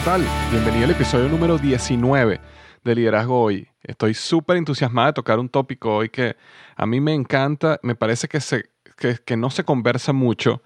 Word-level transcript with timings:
¿Qué 0.00 0.06
tal? 0.06 0.24
Bienvenido 0.50 0.86
al 0.86 0.92
episodio 0.92 1.28
número 1.28 1.58
19 1.58 2.40
de 2.84 2.94
Liderazgo 2.94 3.42
Hoy. 3.42 3.68
Estoy 3.82 4.14
súper 4.14 4.56
entusiasmada 4.56 5.08
de 5.08 5.12
tocar 5.12 5.38
un 5.38 5.50
tópico 5.50 5.94
hoy 5.94 6.08
que 6.08 6.36
a 6.74 6.86
mí 6.86 7.02
me 7.02 7.12
encanta, 7.12 7.78
me 7.82 7.94
parece 7.94 8.26
que, 8.26 9.36
no 9.36 9.50
se 9.50 9.64
conversa 9.64 10.14
mucho 10.14 10.62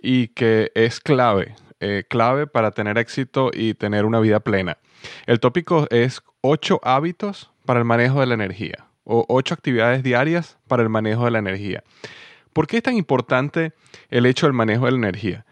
y 0.00 0.28
que 0.28 0.70
es 0.76 1.00
clave, 1.00 1.56
eh, 1.80 2.04
clave 2.08 2.46
para 2.46 2.70
tener 2.70 2.96
éxito 2.96 3.50
y 3.52 3.74
tener 3.74 4.04
una 4.04 4.20
vida 4.20 4.38
plena. 4.38 4.78
El 5.26 5.40
tópico 5.40 5.88
es 5.90 6.22
8 6.42 6.78
hábitos 6.84 7.50
para 7.64 7.80
el 7.80 7.86
manejo 7.86 8.20
de 8.20 8.26
la 8.26 8.34
energía 8.34 8.86
o 9.02 9.24
8 9.28 9.52
actividades 9.52 10.04
diarias 10.04 10.58
para 10.68 10.84
el 10.84 10.90
manejo 10.90 11.24
de 11.24 11.32
la 11.32 11.40
energía. 11.40 11.82
¿Por 12.52 12.68
qué 12.68 12.76
es 12.76 12.84
tan 12.84 12.94
importante 12.94 13.72
el 14.10 14.26
hecho 14.26 14.46
del 14.46 14.52
manejo 14.52 14.84
de 14.84 14.92
la 14.92 14.98
energía? 14.98 15.44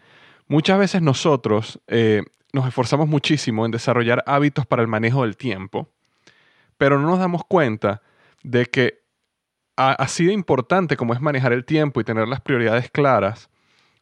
Muchas 0.47 0.79
veces 0.79 1.01
nosotros 1.01 1.81
eh, 1.87 2.21
nos 2.55 2.65
esforzamos 2.65 3.09
muchísimo 3.09 3.65
en 3.65 3.71
desarrollar 3.71 4.23
hábitos 4.25 4.65
para 4.65 4.81
el 4.81 4.87
manejo 4.87 5.23
del 5.23 5.35
tiempo, 5.35 5.89
pero 6.77 6.97
no 6.97 7.09
nos 7.09 7.19
damos 7.19 7.43
cuenta 7.45 8.01
de 8.43 8.65
que 8.67 9.03
así 9.75 10.25
de 10.25 10.31
importante 10.31 10.95
como 10.95 11.13
es 11.13 11.19
manejar 11.19 11.51
el 11.51 11.65
tiempo 11.65 11.99
y 11.99 12.05
tener 12.05 12.29
las 12.29 12.39
prioridades 12.39 12.89
claras, 12.89 13.49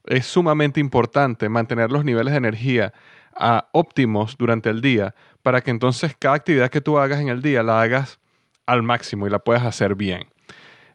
es 0.06 0.28
sumamente 0.28 0.80
importante 0.80 1.50
mantener 1.50 1.92
los 1.92 2.06
niveles 2.06 2.32
de 2.32 2.38
energía 2.38 2.94
a 3.36 3.70
óptimos 3.72 4.38
durante 4.38 4.70
el 4.70 4.82
día 4.82 5.16
para 5.42 5.62
que 5.62 5.72
entonces 5.72 6.16
cada 6.20 6.36
actividad 6.36 6.70
que 6.70 6.82
tú 6.82 7.00
hagas 7.00 7.20
en 7.22 7.30
el 7.30 7.42
día 7.42 7.64
la 7.64 7.82
hagas 7.82 8.20
al 8.68 8.84
máximo 8.84 9.26
y 9.26 9.32
la 9.32 9.40
puedas 9.40 9.64
hacer 9.64 9.96
bien. 9.96 10.28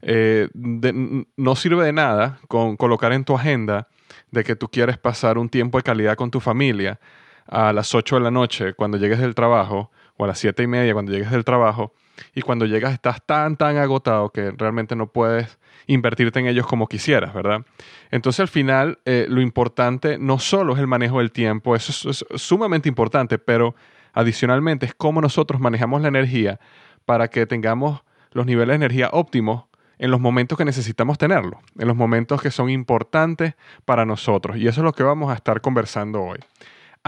Eh, 0.01 0.49
no 0.55 1.57
sirve 1.57 1.85
de 1.85 1.93
nada 1.93 2.39
con 2.47 2.77
colocar 2.77 3.13
en 3.13 3.25
tu 3.25 3.35
agenda 3.35 3.89
de 4.31 4.45
que 4.45 4.55
tú 4.55 4.69
quieres 4.69 4.97
pasar 4.97 5.39
un 5.39 5.49
tiempo 5.49 5.77
de 5.79 5.83
calidad 5.83 6.15
con 6.15 6.31
tu 6.31 6.39
familia 6.39 7.01
a 7.49 7.73
las 7.73 7.95
8 7.95 8.17
de 8.17 8.23
la 8.23 8.31
noche 8.31 8.75
cuando 8.75 8.99
llegues 8.99 9.19
del 9.19 9.35
trabajo, 9.35 9.91
o 10.17 10.25
a 10.25 10.27
las 10.29 10.39
7 10.39 10.63
y 10.63 10.67
media 10.67 10.93
cuando 10.93 11.13
llegues 11.13 11.31
del 11.31 11.45
trabajo, 11.45 11.93
y 12.35 12.43
cuando 12.43 12.67
llegas 12.67 12.93
estás 12.93 13.25
tan, 13.25 13.57
tan 13.57 13.77
agotado 13.77 14.31
que 14.31 14.51
realmente 14.53 14.97
no 14.97 15.09
puedes 15.09 15.59
invertirte 15.87 16.39
en 16.41 16.47
ellos 16.47 16.67
como 16.67 16.87
quisieras, 16.87 17.33
¿verdad? 17.33 17.63
Entonces 18.11 18.41
al 18.41 18.49
final 18.49 18.99
eh, 19.05 19.27
lo 19.29 19.41
importante 19.41 20.19
no 20.19 20.39
solo 20.39 20.75
es 20.75 20.81
el 20.81 20.87
manejo 20.87 21.19
del 21.19 21.33
tiempo, 21.33 21.75
eso 21.75 22.11
es, 22.11 22.25
sumamente 22.35 22.89
importante, 22.89 23.39
pero 23.39 23.75
adicionalmente 24.13 24.87
es 24.87 24.95
cómo 24.95 25.21
nosotros 25.21 25.61
manejamos 25.61 26.03
la 26.03 26.09
energía 26.09 26.61
para 27.05 27.29
que 27.29 27.47
tengamos 27.47 28.03
los 28.33 28.45
niveles 28.45 28.79
de 28.79 28.87
energía 28.87 29.09
óptimos 29.13 29.65
en 29.99 30.11
los 30.11 30.21
momentos 30.21 30.59
que 30.59 30.65
necesitamos 30.65 31.19
tenerlo, 31.19 31.61
en 31.79 31.89
los 31.89 31.97
momentos 31.97 32.41
que 32.43 32.51
son 32.51 32.71
importantes 32.71 33.55
para 33.85 34.05
nosotros. 34.05 34.57
Y 34.59 34.69
eso 34.69 34.81
es 34.81 34.85
lo 34.85 34.93
que 34.93 35.03
vamos 35.03 35.31
a 35.31 35.35
estar 35.35 35.61
conversando 35.61 36.23
hoy. 36.23 36.39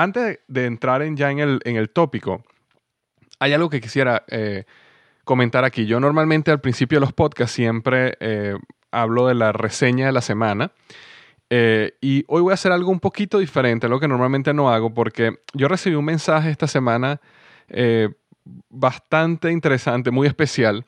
Antes 0.01 0.39
de 0.49 0.65
entrar 0.65 1.03
en 1.03 1.15
ya 1.15 1.31
en 1.31 1.41
el, 1.41 1.61
en 1.63 1.77
el 1.77 1.91
tópico, 1.91 2.43
hay 3.39 3.53
algo 3.53 3.69
que 3.69 3.83
quisiera 3.83 4.25
eh, 4.29 4.65
comentar 5.25 5.63
aquí. 5.67 5.85
Yo 5.85 6.01
normalmente 6.01 6.51
al 6.51 6.63
principio 6.63 6.97
de 6.97 7.01
los 7.01 7.13
podcasts 7.13 7.55
siempre 7.55 8.17
eh, 8.21 8.55
hablo 8.91 9.27
de 9.27 9.35
la 9.35 9.53
reseña 9.53 10.07
de 10.07 10.13
la 10.13 10.23
semana. 10.23 10.73
Eh, 11.51 11.99
y 12.01 12.25
hoy 12.29 12.41
voy 12.41 12.53
a 12.53 12.55
hacer 12.55 12.73
algo 12.73 12.91
un 12.91 13.01
poquito 13.01 13.41
diferente, 13.41 13.91
lo 13.91 14.01
que 14.01 14.09
normalmente 14.09 14.55
no 14.55 14.71
hago, 14.71 14.95
porque 14.95 15.41
yo 15.53 15.69
recibí 15.69 15.97
un 15.97 16.07
mensaje 16.07 16.49
esta 16.49 16.67
semana 16.67 17.21
bastante 18.71 19.53
interesante, 19.53 20.11
muy 20.11 20.27
especial, 20.27 20.87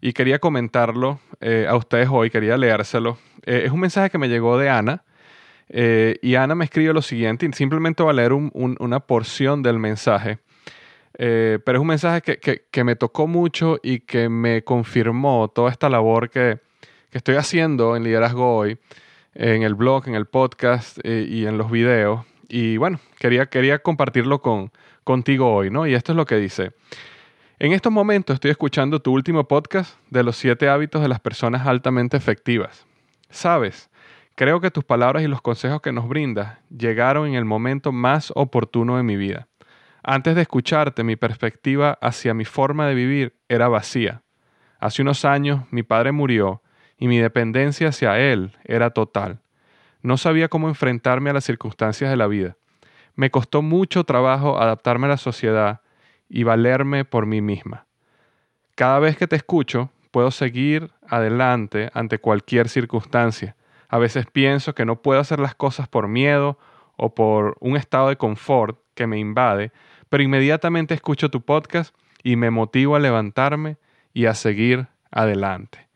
y 0.00 0.14
quería 0.14 0.38
comentarlo 0.38 1.20
a 1.68 1.76
ustedes 1.76 2.08
hoy, 2.10 2.30
quería 2.30 2.56
leérselo. 2.56 3.18
es 3.42 3.70
un 3.70 3.80
mensaje 3.80 4.08
que 4.08 4.16
me 4.16 4.30
llegó 4.30 4.56
de 4.56 4.70
Ana. 4.70 5.04
Eh, 5.68 6.18
y 6.22 6.34
Ana 6.34 6.54
me 6.54 6.64
escribe 6.64 6.92
lo 6.92 7.02
siguiente, 7.02 7.50
simplemente 7.52 8.02
voy 8.02 8.10
a 8.10 8.14
leer 8.14 8.32
una 8.32 9.00
porción 9.00 9.62
del 9.62 9.78
mensaje, 9.78 10.38
eh, 11.16 11.58
pero 11.64 11.78
es 11.78 11.80
un 11.80 11.88
mensaje 11.88 12.22
que, 12.22 12.84
me 12.84 12.96
tocó 12.96 13.26
mucho 13.26 13.78
y 13.82 14.00
que 14.00 14.28
me 14.28 14.62
confirmó 14.62 15.48
toda 15.48 15.70
esta 15.70 15.88
labor 15.88 16.30
que, 16.30 16.58
estoy 17.12 17.36
haciendo 17.36 17.96
en 17.96 18.02
Liderazgo 18.02 18.56
Hoy, 18.56 18.76
en 19.34 19.62
el 19.62 19.74
blog, 19.74 20.08
en 20.08 20.16
el 20.16 20.26
podcast 20.26 20.98
eh, 21.04 21.24
y 21.28 21.46
en 21.46 21.58
los 21.58 21.70
videos. 21.70 22.26
Y 22.48 22.76
bueno, 22.76 22.98
quería, 23.20 23.46
quería 23.46 23.78
compartirlo 23.78 24.42
con, 24.42 24.72
contigo 25.04 25.54
hoy, 25.54 25.70
¿no? 25.70 25.86
Y 25.86 25.94
esto 25.94 26.10
es 26.10 26.16
lo 26.16 26.26
que 26.26 26.36
dice. 26.36 26.72
En 27.60 27.72
estos 27.72 27.92
momentos 27.92 28.34
estoy 28.34 28.50
escuchando 28.50 29.00
tu 29.00 29.12
último 29.12 29.46
podcast 29.46 29.96
de 30.10 30.24
los 30.24 30.36
siete 30.36 30.68
hábitos 30.68 31.02
de 31.02 31.08
las 31.08 31.20
personas 31.20 31.66
altamente 31.68 32.16
efectivas. 32.16 32.84
Sabes, 33.30 33.90
Creo 34.36 34.60
que 34.60 34.72
tus 34.72 34.82
palabras 34.82 35.22
y 35.22 35.28
los 35.28 35.40
consejos 35.40 35.80
que 35.80 35.92
nos 35.92 36.08
brindas 36.08 36.58
llegaron 36.68 37.28
en 37.28 37.34
el 37.34 37.44
momento 37.44 37.92
más 37.92 38.32
oportuno 38.34 38.96
de 38.96 39.04
mi 39.04 39.16
vida. 39.16 39.46
Antes 40.02 40.34
de 40.34 40.42
escucharte, 40.42 41.04
mi 41.04 41.14
perspectiva 41.14 41.98
hacia 42.00 42.34
mi 42.34 42.44
forma 42.44 42.88
de 42.88 42.96
vivir 42.96 43.36
era 43.48 43.68
vacía. 43.68 44.22
Hace 44.80 45.02
unos 45.02 45.24
años 45.24 45.62
mi 45.70 45.84
padre 45.84 46.10
murió 46.10 46.62
y 46.98 47.06
mi 47.06 47.18
dependencia 47.18 47.90
hacia 47.90 48.18
él 48.18 48.56
era 48.64 48.90
total. 48.90 49.38
No 50.02 50.16
sabía 50.16 50.48
cómo 50.48 50.68
enfrentarme 50.68 51.30
a 51.30 51.34
las 51.34 51.44
circunstancias 51.44 52.10
de 52.10 52.16
la 52.16 52.26
vida. 52.26 52.56
Me 53.14 53.30
costó 53.30 53.62
mucho 53.62 54.02
trabajo 54.02 54.60
adaptarme 54.60 55.06
a 55.06 55.10
la 55.10 55.16
sociedad 55.16 55.80
y 56.28 56.42
valerme 56.42 57.04
por 57.04 57.24
mí 57.24 57.40
misma. 57.40 57.86
Cada 58.74 58.98
vez 58.98 59.16
que 59.16 59.28
te 59.28 59.36
escucho, 59.36 59.90
puedo 60.10 60.32
seguir 60.32 60.90
adelante 61.06 61.90
ante 61.94 62.18
cualquier 62.18 62.68
circunstancia 62.68 63.54
a 63.94 63.98
veces 63.98 64.26
pienso 64.26 64.74
que 64.74 64.84
no 64.84 65.02
puedo 65.02 65.20
hacer 65.20 65.38
las 65.38 65.54
cosas 65.54 65.86
por 65.86 66.08
miedo 66.08 66.58
o 66.96 67.14
por 67.14 67.56
un 67.60 67.76
estado 67.76 68.08
de 68.08 68.16
confort 68.16 68.76
que 68.96 69.06
me 69.06 69.20
invade, 69.20 69.70
pero 70.08 70.24
inmediatamente 70.24 70.94
escucho 70.94 71.30
tu 71.30 71.42
podcast 71.42 71.94
y 72.24 72.34
me 72.34 72.50
motivo 72.50 72.96
a 72.96 72.98
levantarme 72.98 73.76
y 74.12 74.26
a 74.26 74.34
seguir 74.34 74.88
adelante. 75.12 75.86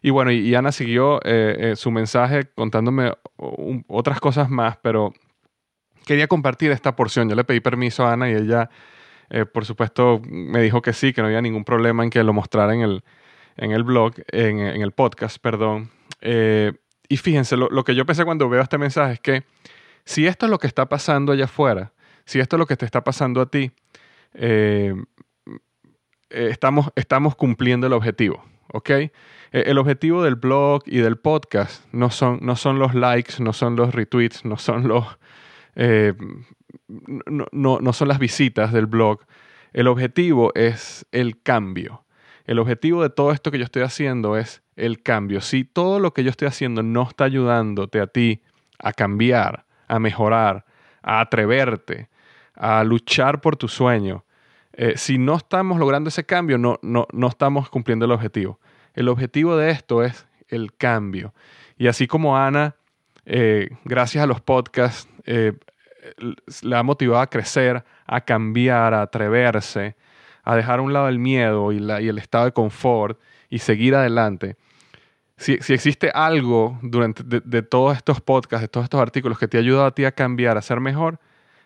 Y 0.00 0.08
bueno, 0.08 0.30
y 0.30 0.54
Ana 0.54 0.72
siguió 0.72 1.18
eh, 1.24 1.56
eh, 1.58 1.76
su 1.76 1.90
mensaje 1.90 2.48
contándome 2.54 3.12
otras 3.86 4.18
cosas 4.18 4.48
más, 4.48 4.78
pero 4.78 5.12
quería 6.06 6.28
compartir 6.28 6.70
esta 6.70 6.96
porción. 6.96 7.28
Yo 7.28 7.36
le 7.36 7.44
pedí 7.44 7.60
permiso 7.60 8.06
a 8.06 8.14
Ana 8.14 8.30
y 8.30 8.34
ella 8.34 8.70
Eh, 9.28 9.44
por 9.44 9.66
supuesto, 9.66 10.22
me 10.24 10.62
dijo 10.62 10.80
que 10.80 10.94
sí, 10.94 11.12
que 11.12 11.20
no 11.20 11.26
había 11.26 11.42
ningún 11.42 11.64
problema 11.64 12.02
en 12.02 12.10
que 12.10 12.22
lo 12.22 12.32
mostrara 12.32 12.74
en 12.74 12.80
el, 12.80 13.04
en 13.56 13.72
el 13.72 13.82
blog, 13.82 14.14
en, 14.28 14.58
el 14.58 14.92
podcast, 14.92 15.38
perdón. 15.38 15.90
Y 17.08 17.16
fíjense, 17.16 17.56
lo, 17.56 17.84
que 17.84 17.94
yo 17.94 18.06
pensé 18.06 18.24
cuando 18.24 18.48
veo 18.48 18.62
este 18.62 18.78
mensaje 18.78 19.14
es 19.14 19.20
que 19.20 19.44
si 20.04 20.26
esto 20.26 20.46
es 20.46 20.50
lo 20.50 20.58
que 20.58 20.66
está 20.66 20.88
pasando 20.88 21.32
allá 21.32 21.44
afuera, 21.44 21.92
si 22.24 22.40
esto 22.40 22.56
es 22.56 22.58
lo 22.58 22.66
que 22.66 22.76
te 22.76 22.84
está 22.84 23.04
pasando 23.04 23.40
a 23.40 23.46
ti, 23.46 23.72
eh, 24.34 24.94
estamos, 26.30 26.90
estamos 26.96 27.36
cumpliendo 27.36 27.86
el 27.86 27.92
objetivo, 27.92 28.44
¿ok? 28.72 28.90
El 29.52 29.76
objetivo 29.76 30.22
del 30.22 30.36
blog 30.36 30.82
y 30.86 30.98
del 30.98 31.18
podcast 31.18 31.84
no 31.92 32.10
son, 32.10 32.38
no 32.40 32.56
son 32.56 32.78
los 32.78 32.94
likes, 32.94 33.34
no 33.40 33.52
son 33.52 33.76
los 33.76 33.94
retweets, 33.94 34.46
no 34.46 34.56
son 34.56 34.88
los, 34.88 35.18
no, 37.26 37.78
no, 37.80 37.92
son 37.92 38.08
las 38.08 38.18
visitas 38.18 38.72
del 38.72 38.86
blog. 38.86 39.20
El 39.72 39.88
objetivo 39.88 40.52
es 40.54 41.06
el 41.12 41.42
cambio. 41.42 42.04
El 42.44 42.58
objetivo 42.58 43.02
de 43.02 43.10
todo 43.10 43.32
esto 43.32 43.50
que 43.50 43.58
yo 43.58 43.64
estoy 43.64 43.82
haciendo 43.82 44.36
es 44.36 44.62
el 44.76 45.02
cambio. 45.02 45.40
Si 45.40 45.64
todo 45.64 46.00
lo 46.00 46.12
que 46.12 46.24
yo 46.24 46.30
estoy 46.30 46.48
haciendo 46.48 46.82
no 46.82 47.02
está 47.08 47.24
ayudándote 47.24 48.00
a 48.00 48.06
ti 48.06 48.42
a 48.78 48.92
cambiar, 48.92 49.64
a 49.86 49.98
mejorar, 49.98 50.64
a 51.02 51.20
atreverte, 51.20 52.08
a 52.54 52.82
luchar 52.84 53.40
por 53.40 53.56
tu 53.56 53.68
sueño, 53.68 54.24
eh, 54.72 54.94
si 54.96 55.18
no 55.18 55.36
estamos 55.36 55.78
logrando 55.78 56.08
ese 56.08 56.24
cambio, 56.24 56.58
no, 56.58 56.78
no, 56.82 57.06
no 57.12 57.28
estamos 57.28 57.68
cumpliendo 57.68 58.06
el 58.06 58.12
objetivo. 58.12 58.58
El 58.94 59.08
objetivo 59.08 59.56
de 59.56 59.70
esto 59.70 60.02
es 60.02 60.26
el 60.48 60.74
cambio. 60.74 61.34
Y 61.78 61.88
así 61.88 62.06
como 62.06 62.36
Ana, 62.36 62.76
eh, 63.24 63.70
gracias 63.84 64.24
a 64.24 64.26
los 64.26 64.40
podcasts, 64.40 65.08
eh, 65.24 65.52
le 66.62 66.76
ha 66.76 66.82
motivado 66.82 67.20
a 67.20 67.28
crecer, 67.28 67.84
a 68.06 68.20
cambiar, 68.20 68.94
a 68.94 69.02
atreverse, 69.02 69.96
a 70.42 70.56
dejar 70.56 70.78
a 70.78 70.82
un 70.82 70.92
lado 70.92 71.08
el 71.08 71.18
miedo 71.18 71.72
y, 71.72 71.78
el 71.78 72.18
estado 72.18 72.46
de 72.46 72.52
confort 72.52 73.20
y 73.48 73.58
seguir 73.58 73.94
adelante. 73.94 74.56
Si, 75.36 75.52
existe 75.52 76.10
algo 76.14 76.78
durante 76.82 77.22
de, 77.24 77.62
todos 77.62 77.96
estos 77.96 78.20
podcasts, 78.20 78.62
de 78.62 78.68
todos 78.68 78.84
estos 78.84 79.00
artículos 79.00 79.38
que 79.38 79.48
te 79.48 79.56
ha 79.56 79.60
ayudado 79.60 79.86
a 79.86 79.94
ti 79.94 80.04
a 80.04 80.12
cambiar, 80.12 80.56
a 80.56 80.62
ser 80.62 80.80
mejor, 80.80 81.18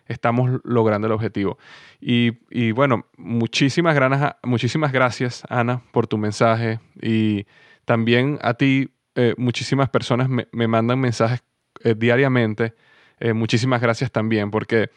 estamos 0.07 0.61
logrando 0.63 1.07
el 1.07 1.13
objetivo. 1.13 1.57
Y, 1.99 2.71
bueno, 2.71 3.05
muchísimas, 3.17 3.97
muchísimas 4.43 4.91
gracias, 4.91 5.43
Ana, 5.49 5.81
por 5.91 6.07
tu 6.07 6.17
mensaje. 6.17 6.79
Y 7.01 7.45
también 7.85 8.39
a 8.41 8.55
ti, 8.55 8.89
eh, 9.15 9.35
muchísimas 9.37 9.89
personas 9.89 10.29
me, 10.29 10.67
mandan 10.67 10.99
mensajes 10.99 11.43
eh, 11.83 11.93
diariamente 11.95 12.73
eh, 13.19 13.33
muchísimas 13.33 13.81
gracias 13.81 14.11
también, 14.11 14.51
porque 14.51 14.89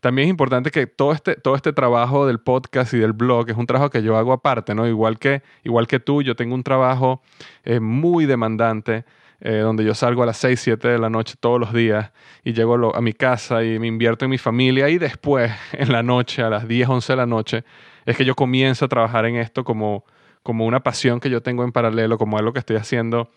también 0.00 0.28
es 0.28 0.30
importante 0.30 0.70
que 0.70 0.86
todo 0.86 1.12
este, 1.12 1.36
todo 1.36 1.56
este 1.56 1.72
trabajo 1.72 2.26
del 2.26 2.38
podcast 2.38 2.92
y 2.94 2.98
del 2.98 3.12
blog 3.12 3.50
es 3.50 3.56
un 3.56 3.66
trabajo 3.66 3.90
que 3.90 4.02
yo 4.02 4.16
hago 4.16 4.32
aparte, 4.32 4.74
¿no? 4.74 4.86
Igual 4.86 5.18
que, 5.18 5.42
igual 5.64 5.86
que 5.86 6.00
tú, 6.00 6.22
yo 6.22 6.36
tengo 6.36 6.54
un 6.54 6.62
trabajo 6.62 7.22
eh, 7.64 7.80
muy 7.80 8.26
demandante. 8.26 9.04
Eh, 9.42 9.58
donde 9.58 9.84
yo 9.84 9.94
salgo 9.94 10.22
a 10.22 10.26
las 10.26 10.38
6, 10.38 10.58
7 10.58 10.88
de 10.88 10.98
la 10.98 11.10
noche 11.10 11.34
todos 11.38 11.60
los 11.60 11.74
días 11.74 12.10
y 12.42 12.54
llego 12.54 12.96
a 12.96 13.00
mi 13.02 13.12
casa 13.12 13.62
y 13.62 13.78
me 13.78 13.86
invierto 13.86 14.24
en 14.24 14.30
mi 14.30 14.38
familia 14.38 14.88
y 14.88 14.96
después 14.96 15.52
en 15.72 15.92
la 15.92 16.02
noche, 16.02 16.40
a 16.40 16.48
las 16.48 16.66
10, 16.66 16.88
11 16.88 17.12
de 17.12 17.16
la 17.18 17.26
noche, 17.26 17.64
es 18.06 18.16
que 18.16 18.24
yo 18.24 18.34
comienzo 18.34 18.86
a 18.86 18.88
trabajar 18.88 19.26
en 19.26 19.36
esto 19.36 19.62
como, 19.62 20.06
como 20.42 20.64
una 20.64 20.82
pasión 20.82 21.20
que 21.20 21.28
yo 21.28 21.42
tengo 21.42 21.64
en 21.64 21.72
paralelo, 21.72 22.16
como 22.16 22.38
algo 22.38 22.54
que 22.54 22.60
estoy 22.60 22.76
haciendo 22.76 23.30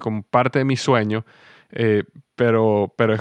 como 0.00 0.22
parte 0.22 0.60
de 0.60 0.64
mi 0.64 0.78
sueño, 0.78 1.26
pero, 2.34 2.94
pero 2.96 3.12
es 3.12 3.20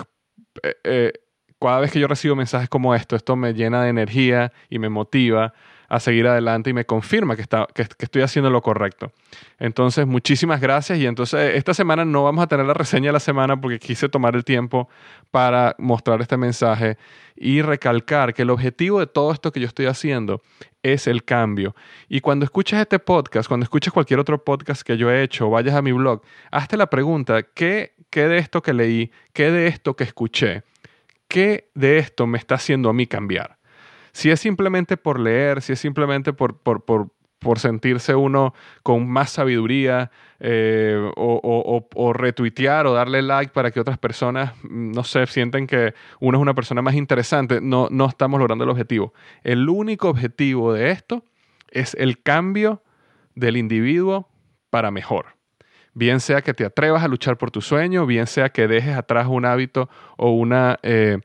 eh, 0.64 0.76
eh, 0.84 1.14
cada 1.62 1.80
vez 1.80 1.92
que 1.92 2.00
yo 2.00 2.08
recibo 2.08 2.36
mensajes 2.36 2.68
como 2.68 2.96
esto, 2.96 3.16
esto 3.16 3.36
me 3.36 3.54
llena 3.54 3.84
de 3.84 3.90
energía 3.90 4.52
y 4.70 4.80
me 4.80 4.90
motiva 4.90 5.54
a 5.92 6.00
seguir 6.00 6.26
adelante 6.26 6.70
y 6.70 6.74
me 6.74 6.86
confirma 6.86 7.36
que, 7.36 7.42
está, 7.42 7.68
que, 7.74 7.82
estoy 7.82 8.22
haciendo 8.22 8.50
lo 8.50 8.62
correcto. 8.62 9.12
Entonces, 9.60 10.08
muchísimas 10.08 10.62
gracias 10.62 10.98
y 11.00 11.06
entonces 11.06 11.56
esta 11.56 11.74
semana 11.74 12.06
no 12.06 12.24
vamos 12.24 12.42
a 12.42 12.48
tener 12.48 12.66
la 12.66 12.74
reseña 12.74 13.08
de 13.08 13.12
la 13.12 13.20
semana 13.20 13.60
porque 13.60 13.78
quise 13.78 14.08
tomar 14.08 14.38
el 14.38 14.46
tiempo 14.46 14.88
para 15.32 15.76
mostrar 15.80 16.22
este 16.22 16.38
mensaje 16.38 16.98
y 17.36 17.62
recalcar 17.62 18.34
que 18.34 18.44
el 18.44 18.52
objetivo 18.52 19.02
de 19.02 19.08
todo 19.08 19.34
esto 19.34 19.52
que 19.52 19.60
yo 19.60 19.68
estoy 19.68 19.88
haciendo 19.88 20.42
es 20.82 21.08
el 21.08 21.26
cambio. 21.26 21.76
Y 22.08 22.22
cuando 22.22 22.46
escuches 22.46 22.80
este 22.80 22.98
podcast, 22.98 23.50
cuando 23.50 23.66
escuches 23.66 23.92
cualquier 23.92 24.22
otro 24.22 24.42
podcast 24.42 24.84
que 24.84 24.96
yo 24.96 25.12
he 25.12 25.22
hecho, 25.24 25.50
vayas 25.50 25.76
a 25.76 25.82
mi 25.82 25.92
blog, 25.92 26.22
hazte 26.52 26.78
la 26.78 26.90
pregunta, 26.90 27.44
¿qué, 27.44 27.96
qué 28.10 28.30
de 28.30 28.38
esto 28.38 28.62
que 28.62 28.72
leí, 28.72 29.12
qué 29.34 29.52
de 29.52 29.68
esto 29.68 29.98
que 29.98 30.06
escuché, 30.06 30.64
qué 31.32 31.70
de 31.74 31.98
esto 31.98 32.28
me 32.28 32.38
está 32.38 32.56
haciendo 32.56 32.90
a 32.90 32.94
mí 32.94 33.08
cambiar? 33.08 33.58
Si 34.12 34.30
es 34.30 34.42
simplemente 34.42 34.98
por 34.98 35.20
leer, 35.20 35.62
si 35.62 35.72
es 35.72 35.80
simplemente 35.80 36.34
por, 36.34 36.60
por, 36.60 36.84
por, 36.84 37.10
sentirse 37.58 38.14
uno 38.14 38.54
con 38.84 39.10
más 39.10 39.32
sabiduría 39.32 40.12
eh, 40.42 41.12
o, 41.16 41.88
o, 41.96 42.14
retuitear 42.14 42.86
o 42.86 42.94
darle 42.94 43.22
like 43.22 43.54
para 43.54 43.72
que 43.72 43.80
otras 43.80 43.98
personas, 43.98 44.54
mm, 44.64 44.92
no 44.92 45.04
sé, 45.06 45.26
sienten 45.26 45.66
que 45.68 45.94
uno 46.20 46.38
es 46.38 46.42
una 46.42 46.54
persona 46.54 46.82
más 46.82 46.96
interesante, 46.96 47.62
no, 47.62 47.88
no 47.90 48.08
estamos 48.08 48.40
logrando 48.40 48.66
el 48.66 48.70
objetivo. 48.70 49.14
El 49.44 49.70
único 49.70 50.10
objetivo 50.10 50.74
de 50.74 50.92
esto 50.92 51.24
es 51.70 51.96
el 51.96 52.22
cambio 52.22 52.84
del 53.36 53.56
individuo 53.56 54.30
para 54.70 54.92
mejor. 54.92 55.41
Bien 55.94 56.20
sea 56.20 56.42
que 56.42 56.54
te 56.54 56.66
atrevas 56.66 57.04
a 57.04 57.08
luchar 57.08 57.38
por 57.38 57.52
tu 57.52 57.62
sueño, 57.62 58.06
bien 58.06 58.28
sea 58.28 58.50
que 58.50 58.68
dejes 58.68 58.96
atrás 58.96 59.28
un 59.28 59.46
hábito 59.46 59.90
o 60.18 60.32
una... 60.32 60.80
Eh, 60.84 61.20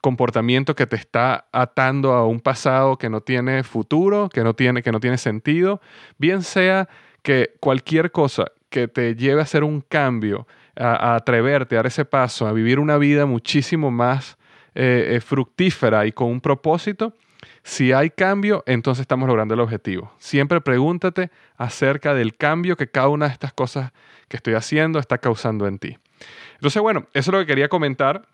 comportamiento 0.00 0.74
que 0.74 0.86
te 0.86 0.96
está 0.96 1.46
atando 1.52 2.12
a 2.12 2.26
un 2.26 2.40
pasado 2.40 2.96
que 2.96 3.10
no 3.10 3.20
tiene 3.20 3.62
futuro, 3.62 4.28
que 4.28 4.42
no 4.42 4.54
tiene, 4.54 4.82
que 4.82 4.92
no 4.92 5.00
tiene 5.00 5.18
sentido, 5.18 5.80
bien 6.18 6.42
sea 6.42 6.88
que 7.22 7.54
cualquier 7.60 8.10
cosa 8.10 8.46
que 8.70 8.88
te 8.88 9.14
lleve 9.14 9.40
a 9.40 9.44
hacer 9.44 9.64
un 9.64 9.82
cambio, 9.82 10.46
a, 10.76 11.14
atreverte 11.16 11.74
a 11.74 11.78
dar 11.78 11.86
ese 11.86 12.04
paso, 12.04 12.46
a 12.46 12.52
vivir 12.52 12.78
una 12.78 12.96
vida 12.96 13.26
muchísimo 13.26 13.90
más 13.90 14.38
eh, 14.74 15.16
eh, 15.16 15.20
fructífera 15.20 16.06
y 16.06 16.12
con 16.12 16.28
un 16.28 16.40
propósito, 16.40 17.14
si 17.62 17.92
hay 17.92 18.10
cambio, 18.10 18.62
entonces 18.66 19.02
estamos 19.02 19.28
logrando 19.28 19.54
el 19.54 19.60
objetivo. 19.60 20.12
Siempre 20.18 20.60
pregúntate 20.60 21.30
acerca 21.56 22.14
del 22.14 22.36
cambio 22.36 22.76
que 22.76 22.88
cada 22.88 23.08
una 23.08 23.26
de 23.26 23.32
estas 23.32 23.52
cosas 23.52 23.92
que 24.28 24.36
estoy 24.36 24.54
haciendo 24.54 24.98
está 24.98 25.18
causando 25.18 25.66
en 25.66 25.78
ti. 25.78 25.98
Entonces, 26.54 26.80
bueno, 26.82 27.06
eso 27.14 27.30
es 27.30 27.34
lo 27.34 27.38
que 27.40 27.46
quería 27.46 27.68
comentar. 27.68 28.26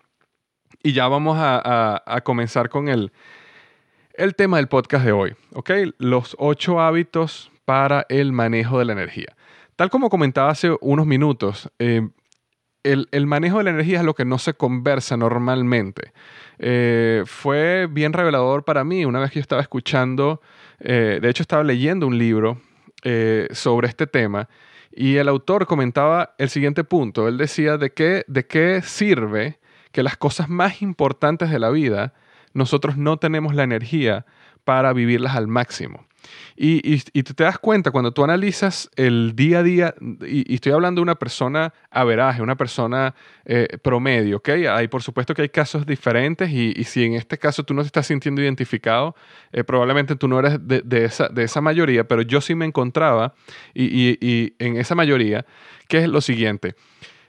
Y 0.82 0.92
ya 0.92 1.08
vamos 1.08 1.36
a, 1.40 2.22
comenzar 2.24 2.68
con 2.68 2.88
el, 2.88 3.12
el 4.14 4.34
tema 4.34 4.58
del 4.58 4.68
podcast 4.68 5.04
de 5.04 5.12
hoy, 5.12 5.34
¿ok? 5.52 5.70
Los 5.98 6.36
ocho 6.38 6.80
hábitos 6.80 7.50
para 7.64 8.06
el 8.08 8.32
manejo 8.32 8.78
de 8.78 8.84
la 8.84 8.92
energía. 8.92 9.36
Tal 9.76 9.90
como 9.90 10.08
comentaba 10.08 10.50
hace 10.50 10.76
unos 10.80 11.06
minutos, 11.06 11.70
eh, 11.78 12.08
el, 12.92 13.26
manejo 13.26 13.58
de 13.58 13.64
la 13.64 13.70
energía 13.70 13.98
es 13.98 14.04
lo 14.04 14.14
que 14.14 14.24
no 14.24 14.38
se 14.38 14.54
conversa 14.54 15.16
normalmente. 15.16 16.12
Eh, 16.58 17.22
fue 17.26 17.86
bien 17.90 18.12
revelador 18.12 18.64
para 18.64 18.84
mí 18.84 19.04
una 19.04 19.20
vez 19.20 19.30
que 19.30 19.36
yo 19.36 19.42
estaba 19.42 19.62
escuchando, 19.62 20.40
eh, 20.80 21.18
de 21.20 21.28
hecho 21.28 21.42
estaba 21.42 21.62
leyendo 21.62 22.06
un 22.06 22.18
libro 22.18 22.60
sobre 23.52 23.86
este 23.86 24.08
tema 24.08 24.48
y 24.90 25.16
el 25.16 25.28
autor 25.28 25.66
comentaba 25.66 26.34
el 26.38 26.48
siguiente 26.48 26.82
punto. 26.82 27.28
Él 27.28 27.36
decía 27.36 27.76
de 27.76 27.92
qué, 27.92 28.24
de 28.26 28.46
qué 28.46 28.80
sirve 28.82 29.60
que 29.92 30.02
las 30.02 30.16
cosas 30.16 30.48
más 30.48 30.82
importantes 30.82 31.50
de 31.50 31.58
la 31.58 31.70
vida, 31.70 32.14
nosotros 32.54 32.96
no 32.96 33.18
tenemos 33.18 33.54
la 33.54 33.62
energía 33.62 34.26
para 34.64 34.94
vivirlas 34.94 35.36
al 35.36 35.46
máximo. 35.48 36.05
Y, 36.56 36.80
y, 37.12 37.22
te 37.22 37.44
das 37.44 37.58
cuenta 37.58 37.90
cuando 37.90 38.12
tú 38.12 38.24
analizas 38.24 38.90
el 38.96 39.36
día 39.36 39.58
a 39.58 39.62
día, 39.62 39.94
y, 40.26 40.54
estoy 40.54 40.72
hablando 40.72 41.00
de 41.00 41.02
una 41.02 41.14
persona 41.14 41.74
averaje, 41.90 42.40
una 42.40 42.56
persona 42.56 43.14
eh, 43.44 43.78
promedio, 43.82 44.38
¿ok? 44.38 44.48
Hay, 44.70 44.88
por 44.88 45.02
supuesto 45.02 45.34
que 45.34 45.42
hay 45.42 45.48
casos 45.50 45.84
diferentes 45.84 46.50
y, 46.50 46.72
si 46.84 47.04
en 47.04 47.14
este 47.14 47.38
caso 47.38 47.62
tú 47.62 47.74
no 47.74 47.82
te 47.82 47.86
estás 47.86 48.06
sintiendo 48.06 48.40
identificado, 48.40 49.14
eh, 49.52 49.64
probablemente 49.64 50.16
tú 50.16 50.28
no 50.28 50.38
eres 50.38 50.66
de, 50.66 50.80
de, 50.82 51.04
esa, 51.04 51.28
de 51.28 51.44
esa 51.44 51.60
mayoría, 51.60 52.04
pero 52.04 52.22
yo 52.22 52.40
sí 52.40 52.54
me 52.54 52.64
encontraba 52.64 53.34
y, 53.74 54.54
en 54.58 54.76
esa 54.78 54.94
mayoría, 54.94 55.44
que 55.88 55.98
es 55.98 56.08
lo 56.08 56.20
siguiente 56.20 56.74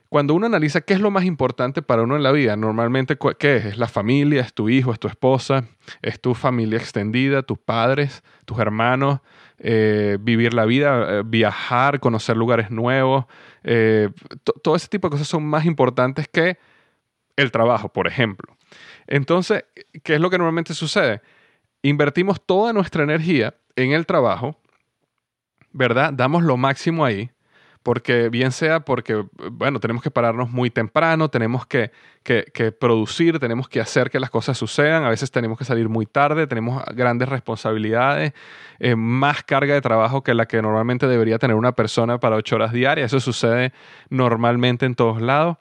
cuando 0.09 0.33
uno 0.33 0.45
analiza 0.45 0.81
qué 0.81 0.93
es 0.93 1.01
lo 1.01 1.11
más 1.11 1.25
importante 1.25 1.81
para 1.81 2.03
uno 2.03 2.15
en 2.15 2.23
la 2.23 2.31
vida, 2.31 2.55
normalmente, 2.55 3.17
¿qué 3.37 3.57
es? 3.57 3.65
Es 3.65 3.77
la 3.77 3.87
familia, 3.87 4.41
es 4.41 4.53
tu 4.53 4.69
hijo, 4.69 4.93
es 4.93 4.99
tu 4.99 5.07
esposa, 5.07 5.65
es 6.01 6.21
tu 6.21 6.33
familia 6.33 6.77
extendida, 6.77 7.43
tus 7.43 7.57
padres, 7.57 8.23
tus 8.45 8.57
hermanos, 8.59 9.19
eh, 9.59 10.17
vivir 10.21 10.53
la 10.53 10.65
vida, 10.65 11.19
eh, 11.19 11.23
viajar, 11.25 11.99
conocer 11.99 12.37
lugares 12.37 12.71
nuevos. 12.71 13.25
Eh, 13.63 14.09
todo 14.63 14.75
ese 14.75 14.87
tipo 14.87 15.07
de 15.07 15.11
cosas 15.11 15.27
son 15.27 15.45
más 15.45 15.65
importantes 15.65 16.27
que 16.29 16.57
el 17.35 17.51
trabajo, 17.51 17.89
por 17.89 18.07
ejemplo. 18.07 18.55
Entonces, 19.07 19.65
¿qué 20.03 20.15
es 20.15 20.21
lo 20.21 20.29
que 20.29 20.37
normalmente 20.37 20.73
sucede? 20.73 21.21
Invertimos 21.81 22.45
toda 22.45 22.71
nuestra 22.71 23.03
energía 23.03 23.55
en 23.75 23.91
el 23.91 24.05
trabajo, 24.05 24.57
¿verdad? 25.71 26.13
Damos 26.13 26.43
lo 26.43 26.57
máximo 26.57 27.03
ahí 27.03 27.29
porque 27.87 28.27
bien 28.27 28.51
sea 28.51 28.81
porque, 28.81 29.23
bueno, 29.49 29.79
tenemos 29.79 30.03
que 30.03 30.11
pararnos 30.11 30.49
muy 30.49 30.69
temprano, 30.69 31.29
tenemos 31.29 31.65
que, 31.65 31.89
producir, 32.77 33.39
tenemos 33.39 33.69
que 33.69 33.79
hacer 33.79 34.09
que 34.09 34.19
las 34.19 34.29
cosas 34.29 34.57
sucedan, 34.57 35.05
a 35.05 35.09
veces 35.09 35.31
tenemos 35.31 35.57
que 35.57 35.63
salir 35.63 35.87
muy 35.87 36.05
tarde, 36.05 36.47
tenemos 36.47 36.83
grandes 36.93 37.29
responsabilidades, 37.29 38.33
eh, 38.79 38.97
más 38.97 39.41
carga 39.43 39.73
de 39.73 39.79
trabajo 39.79 40.21
que 40.21 40.33
la 40.33 40.47
que 40.47 40.61
normalmente 40.61 41.07
debería 41.07 41.39
tener 41.39 41.55
una 41.55 41.71
persona 41.71 42.19
para 42.19 42.35
ocho 42.35 42.57
horas 42.57 42.73
diarias, 42.73 43.13
eso 43.13 43.21
sucede 43.21 43.71
normalmente 44.09 44.85
en 44.85 44.93
todos 44.93 45.21
lados. 45.21 45.55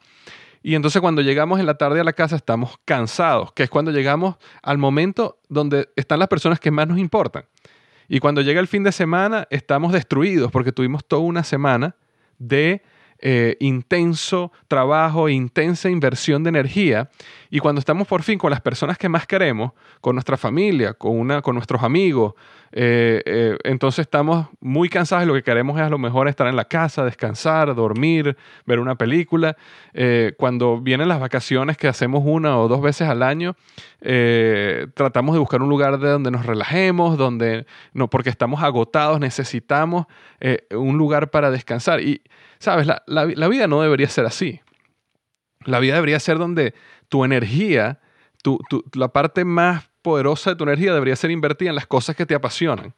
Y 0.64 0.74
entonces 0.74 1.00
cuando 1.00 1.22
llegamos 1.22 1.60
en 1.60 1.66
la 1.66 1.74
tarde 1.74 2.00
a 2.00 2.02
la 2.02 2.12
casa 2.12 2.34
estamos 2.34 2.76
cansados, 2.84 3.52
que 3.52 3.62
es 3.62 3.70
cuando 3.70 3.92
llegamos 3.92 4.34
al 4.64 4.78
momento 4.78 5.38
donde 5.48 5.90
están 5.94 6.18
las 6.18 6.26
personas 6.26 6.58
que 6.58 6.72
más 6.72 6.88
nos 6.88 6.98
importan. 6.98 7.44
Y 8.08 8.18
cuando 8.18 8.40
llega 8.40 8.58
el 8.58 8.66
fin 8.66 8.82
de 8.82 8.90
semana 8.90 9.46
estamos 9.48 9.92
destruidos 9.92 10.50
porque 10.50 10.72
tuvimos 10.72 11.04
toda 11.04 11.22
una 11.22 11.44
semana 11.44 11.94
de 12.38 12.82
eh, 13.18 13.56
intenso 13.60 14.52
trabajo, 14.68 15.28
intensa 15.28 15.88
inversión 15.88 16.44
de 16.44 16.50
energía. 16.50 17.10
Y 17.50 17.60
cuando 17.60 17.78
estamos 17.78 18.06
por 18.06 18.22
fin 18.22 18.38
con 18.38 18.50
las 18.50 18.60
personas 18.60 18.98
que 18.98 19.08
más 19.08 19.26
queremos, 19.26 19.72
con 20.00 20.14
nuestra 20.14 20.36
familia, 20.36 20.94
con, 20.94 21.18
una, 21.18 21.42
con 21.42 21.54
nuestros 21.54 21.82
amigos, 21.82 22.34
eh, 22.72 23.22
eh, 23.24 23.58
entonces 23.64 24.00
estamos 24.00 24.48
muy 24.60 24.88
cansados 24.88 25.24
y 25.24 25.28
lo 25.28 25.34
que 25.34 25.42
queremos 25.42 25.78
es 25.78 25.86
a 25.86 25.88
lo 25.88 25.98
mejor 25.98 26.28
estar 26.28 26.46
en 26.46 26.56
la 26.56 26.66
casa, 26.66 27.04
descansar, 27.04 27.74
dormir, 27.74 28.36
ver 28.66 28.80
una 28.80 28.96
película. 28.96 29.56
cuando 30.36 30.80
vienen 30.80 31.08
las 31.08 31.20
vacaciones 31.20 31.76
que 31.76 31.88
hacemos 31.88 32.22
una 32.24 32.58
o 32.58 32.68
dos 32.68 32.82
veces 32.82 33.08
al 33.08 33.22
año, 33.22 33.56
tratamos 34.00 35.34
de 35.34 35.38
buscar 35.38 35.62
un 35.62 35.68
lugar 35.68 35.98
de 35.98 36.10
donde 36.10 36.30
nos 36.30 36.44
relajemos, 36.44 37.16
donde 37.16 37.66
no, 37.92 38.08
porque 38.08 38.30
estamos 38.30 38.62
agotados, 38.62 39.20
necesitamos 39.20 40.06
un 40.70 40.98
lugar 40.98 41.30
para 41.30 41.50
descansar. 41.50 42.00
Y 42.00 42.22
Sabes, 42.58 42.86
la, 43.06 43.48
vida 43.48 43.66
no 43.66 43.82
debería 43.82 44.08
ser 44.08 44.26
así. 44.26 44.60
La 45.64 45.78
vida 45.78 45.94
debería 45.94 46.20
ser 46.20 46.38
donde 46.38 46.74
tu 47.08 47.24
energía, 47.24 48.00
tu, 48.42 48.58
la 48.94 49.08
parte 49.08 49.44
más 49.44 49.88
poderosa 50.02 50.50
de 50.50 50.56
tu 50.56 50.64
energía 50.64 50.92
debería 50.94 51.16
ser 51.16 51.30
invertida 51.30 51.70
en 51.70 51.74
las 51.74 51.86
cosas 51.86 52.14
que 52.16 52.26
te 52.26 52.34
apasionan, 52.34 52.94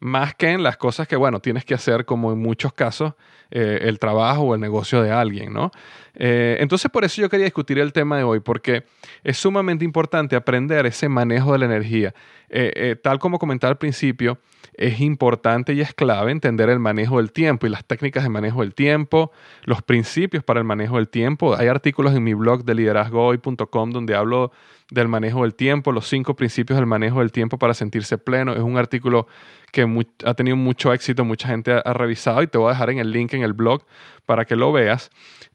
más 0.00 0.34
que 0.34 0.50
en 0.50 0.62
las 0.62 0.76
cosas 0.76 1.08
que, 1.08 1.16
bueno, 1.16 1.40
tienes 1.40 1.64
que 1.64 1.74
hacer, 1.74 2.04
como 2.04 2.32
en 2.32 2.38
muchos 2.38 2.72
casos, 2.72 3.14
eh, 3.56 3.86
el 3.88 4.00
trabajo 4.00 4.42
o 4.42 4.54
el 4.56 4.60
negocio 4.60 5.00
de 5.00 5.12
alguien, 5.12 5.52
¿no? 5.52 5.70
Eh, 6.16 6.56
entonces, 6.58 6.90
por 6.90 7.04
eso 7.04 7.22
yo 7.22 7.28
quería 7.28 7.44
discutir 7.44 7.78
el 7.78 7.92
tema 7.92 8.16
de 8.16 8.24
hoy, 8.24 8.40
porque 8.40 8.82
es 9.22 9.36
sumamente 9.36 9.84
importante 9.84 10.34
aprender 10.34 10.86
ese 10.86 11.08
manejo 11.08 11.52
de 11.52 11.58
la 11.60 11.66
energía. 11.66 12.12
Eh, 12.50 12.96
tal 13.00 13.20
como 13.20 13.38
comentaba 13.38 13.70
al 13.70 13.78
principio, 13.78 14.40
es 14.76 14.98
importante 14.98 15.72
y 15.72 15.80
es 15.82 15.94
clave 15.94 16.32
entender 16.32 16.68
el 16.68 16.80
manejo 16.80 17.18
del 17.18 17.30
tiempo 17.30 17.68
y 17.68 17.70
las 17.70 17.84
técnicas 17.84 18.24
de 18.24 18.28
manejo 18.28 18.62
del 18.62 18.74
tiempo, 18.74 19.30
los 19.66 19.82
principios 19.82 20.42
para 20.42 20.58
el 20.58 20.64
manejo 20.64 20.96
del 20.96 21.08
tiempo. 21.08 21.54
Hay 21.56 21.68
artículos 21.68 22.12
en 22.12 22.24
mi 22.24 22.34
blog 22.34 22.64
de 22.64 22.74
liderazgohoy.com 22.74 23.90
donde 23.90 24.16
hablo 24.16 24.50
del 24.90 25.08
manejo 25.08 25.42
del 25.42 25.54
tiempo, 25.54 25.92
los 25.92 26.08
cinco 26.08 26.34
principios 26.34 26.78
del 26.78 26.86
manejo 26.86 27.20
del 27.20 27.32
tiempo 27.32 27.58
para 27.58 27.74
sentirse 27.74 28.18
pleno. 28.18 28.52
Es 28.52 28.60
un 28.60 28.76
artículo 28.76 29.26
que 29.72 29.86
ha 30.24 30.34
tenido 30.34 30.56
mucho 30.56 30.92
éxito, 30.92 31.24
mucha 31.24 31.48
gente 31.48 31.72
ha, 31.72 31.92
revisado 31.92 32.42
y 32.42 32.46
te 32.46 32.58
voy 32.58 32.68
a 32.68 32.72
dejar 32.72 32.90
en 32.90 32.98
el 32.98 33.10
link 33.10 33.34
en 33.34 33.42
el 33.44 33.52
blog 33.52 33.84
para 34.26 34.44
que 34.44 34.56
lo 34.56 34.72
veas. 34.72 35.10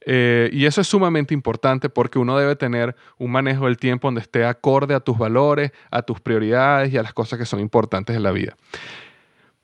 Eh, 0.06 0.50
y 0.54 0.66
eso 0.66 0.82
es 0.82 0.88
sumamente 0.88 1.34
importante 1.34 1.90
porque 1.90 2.20
uno 2.20 2.38
debe 2.38 2.56
tener 2.56 2.96
un 3.18 3.32
manejo 3.32 3.66
del 3.66 3.78
tiempo 3.78 4.08
donde 4.08 4.22
esté 4.22 4.46
acorde 4.46 4.94
a 4.96 5.00
tus 5.00 5.18
valores, 5.18 5.72
a 5.92 6.02
tus 6.02 6.20
prioridades 6.20 6.94
y 6.94 6.98
a 6.98 7.04
las 7.04 7.14
cosas 7.14 7.38
que 7.38 7.46
son 7.46 7.60
importantes 7.60 8.16
en 8.16 8.24
la 8.24 8.32
vida. 8.32 8.56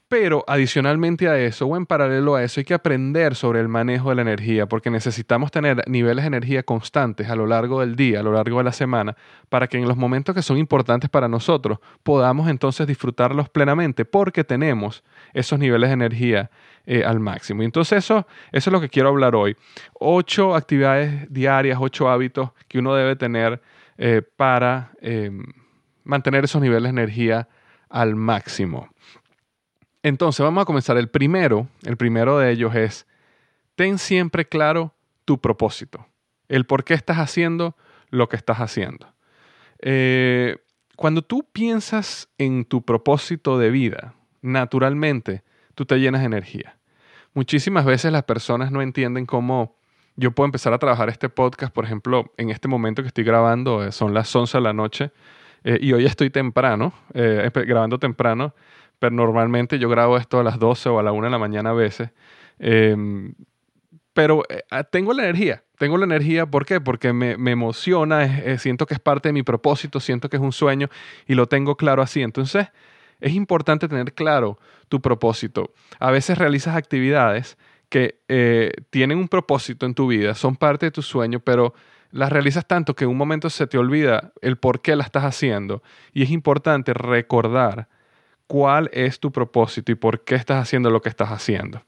Pero 0.07 0.43
adicionalmente 0.47 1.27
a 1.27 1.39
eso, 1.39 1.65
o 1.65 1.75
en 1.75 1.87
paralelo 1.87 2.35
a 2.35 2.43
eso, 2.43 2.59
hay 2.59 2.63
que 2.63 2.75
aprender 2.75 3.33
sobre 3.33 3.59
el 3.59 3.67
manejo 3.67 4.09
de 4.09 4.15
la 4.15 4.21
energía, 4.21 4.67
porque 4.67 4.91
necesitamos 4.91 5.49
tener 5.49 5.81
niveles 5.89 6.23
de 6.23 6.27
energía 6.27 6.61
constantes 6.61 7.27
a 7.27 7.35
lo 7.35 7.47
largo 7.47 7.79
del 7.79 7.95
día, 7.95 8.19
a 8.19 8.23
lo 8.23 8.31
largo 8.31 8.59
de 8.59 8.65
la 8.65 8.71
semana, 8.71 9.17
para 9.49 9.67
que 9.67 9.77
en 9.77 9.87
los 9.87 9.97
momentos 9.97 10.35
que 10.35 10.43
son 10.43 10.59
importantes 10.59 11.09
para 11.09 11.27
nosotros 11.27 11.79
podamos 12.03 12.49
entonces 12.49 12.85
disfrutarlos 12.85 13.49
plenamente, 13.49 14.05
porque 14.05 14.43
tenemos 14.43 15.03
esos 15.35 15.59
niveles 15.59 15.89
de 15.89 15.93
energía 15.93 16.49
eh, 16.85 17.03
al 17.03 17.19
máximo. 17.19 17.61
Y 17.61 17.65
entonces 17.65 18.03
eso, 18.03 18.25
eso 18.51 18.69
es 18.69 18.71
lo 18.71 18.79
que 18.79 18.89
quiero 18.89 19.09
hablar 19.09 19.35
hoy. 19.35 19.55
Ocho 19.93 20.55
actividades 20.55 21.31
diarias, 21.31 21.77
ocho 21.79 22.09
hábitos 22.09 22.51
que 22.67 22.79
uno 22.79 22.95
debe 22.95 23.15
tener 23.17 23.61
eh, 23.97 24.21
para 24.35 24.91
eh, 25.01 25.29
mantener 26.03 26.45
esos 26.45 26.61
niveles 26.61 26.83
de 26.83 27.01
energía 27.01 27.49
al 27.89 28.15
máximo. 28.15 28.89
Entonces 30.03 30.41
vamos 30.41 30.61
a 30.61 30.65
comenzar. 30.65 30.97
El 30.97 31.09
primero, 31.09 31.67
el 31.83 31.97
primero 31.97 32.39
de 32.39 32.51
ellos 32.51 32.73
es, 32.73 33.05
ten 33.75 33.97
siempre 33.97 34.47
claro 34.47 34.93
tu 35.25 35.41
propósito, 35.41 36.07
el 36.47 36.65
por 36.65 36.85
qué 36.85 36.93
estás 36.93 37.17
haciendo 37.17 37.75
lo 38.09 38.29
que 38.29 38.37
estás 38.37 38.57
haciendo. 38.57 39.13
Cuando 40.95 41.23
tú 41.23 41.45
piensas 41.51 42.29
en 42.37 42.63
tu 42.63 42.83
propósito 42.83 43.57
de 43.57 43.69
vida, 43.69 44.13
naturalmente 44.45 45.43
tú 45.73 45.85
te 45.85 45.99
llenas 45.99 46.21
de 46.21 46.27
energía. 46.27 46.77
Muchísimas 47.33 47.83
veces 47.85 48.11
las 48.11 48.23
personas 48.23 48.71
no 48.71 48.81
entienden 48.81 49.25
cómo 49.25 49.75
yo 50.15 50.31
puedo 50.31 50.45
empezar 50.45 50.73
a 50.73 50.79
trabajar 50.79 51.09
este 51.09 51.29
podcast, 51.29 51.73
por 51.73 51.85
ejemplo, 51.85 52.33
en 52.37 52.49
este 52.49 52.67
momento 52.67 53.01
que 53.01 53.07
estoy 53.07 53.23
grabando, 53.23 53.83
eh, 53.83 53.91
son 53.91 54.13
las 54.13 54.33
11 54.33 54.57
de 54.57 54.61
la 54.61 54.73
noche, 54.73 55.11
eh, 55.63 55.77
y 55.81 55.91
hoy 55.93 56.05
estoy 56.05 56.29
temprano, 56.29 56.93
grabando 57.13 57.99
temprano, 57.99 58.53
pero 58.99 59.13
normalmente 59.13 59.79
yo 59.79 59.89
grabo 59.89 60.17
esto 60.17 60.39
a 60.39 60.43
las 60.43 60.59
12 60.59 60.89
o 60.89 60.99
a 60.99 61.03
la 61.03 61.11
1 61.11 61.25
de 61.25 61.31
la 61.31 61.39
mañana 61.39 61.71
a 61.71 61.73
veces. 61.73 62.11
Em, 62.59 63.33
pero 64.13 64.43
eh, 64.47 64.63
ah, 64.71 64.83
tengo 64.83 65.11
la 65.11 65.23
energía, 65.23 65.63
tengo 65.77 65.97
la 65.97 66.05
energía, 66.05 66.45
¿por 66.45 66.65
qué? 66.65 66.79
Porque 66.79 67.11
me, 67.11 67.33
emociona, 67.51 68.57
siento 68.57 68.85
que 68.85 68.93
es 68.93 68.99
parte 69.01 69.29
de 69.29 69.33
mi 69.33 69.43
propósito, 69.43 69.99
siento 69.99 70.29
que 70.29 70.37
es 70.37 70.41
un 70.41 70.53
sueño 70.53 70.87
y 71.27 71.33
lo 71.33 71.47
tengo 71.47 71.75
claro 71.75 72.01
así. 72.01 72.21
Entonces, 72.21 72.67
es 73.19 73.33
importante 73.33 73.87
tener 73.87 74.13
claro 74.13 74.59
tu 74.89 75.01
propósito. 75.01 75.73
A 75.99 76.11
veces 76.11 76.37
realizas 76.37 76.75
actividades 76.75 77.57
que 77.89 78.19
eh, 78.27 78.71
tienen 78.89 79.17
un 79.17 79.27
propósito 79.27 79.85
en 79.85 79.93
tu 79.93 80.07
vida, 80.07 80.33
son 80.33 80.55
parte 80.55 80.87
de 80.87 80.91
tu 80.91 81.01
sueño, 81.01 81.39
pero 81.39 81.73
las 82.11 82.31
realizas 82.31 82.67
tanto 82.67 82.95
que 82.95 83.03
en 83.03 83.09
un 83.09 83.17
momento 83.17 83.49
se 83.49 83.67
te 83.67 83.77
olvida 83.77 84.31
el 84.41 84.57
por 84.57 84.81
qué 84.81 84.95
la 84.95 85.03
estás 85.03 85.23
haciendo. 85.23 85.83
Y 86.13 86.23
es 86.23 86.29
importante 86.29 86.93
recordar 86.93 87.87
cuál 88.47 88.89
es 88.93 89.19
tu 89.19 89.31
propósito 89.31 89.91
y 89.91 89.95
por 89.95 90.23
qué 90.23 90.35
estás 90.35 90.61
haciendo 90.61 90.89
lo 90.89 91.01
que 91.01 91.09
estás 91.09 91.29
haciendo. 91.29 91.83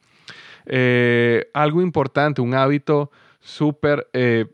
Eh, 0.65 1.50
algo 1.53 1.81
importante, 1.81 2.41
un 2.41 2.53
hábito 2.53 3.12
súper 3.39 4.10
eh, 4.13 4.48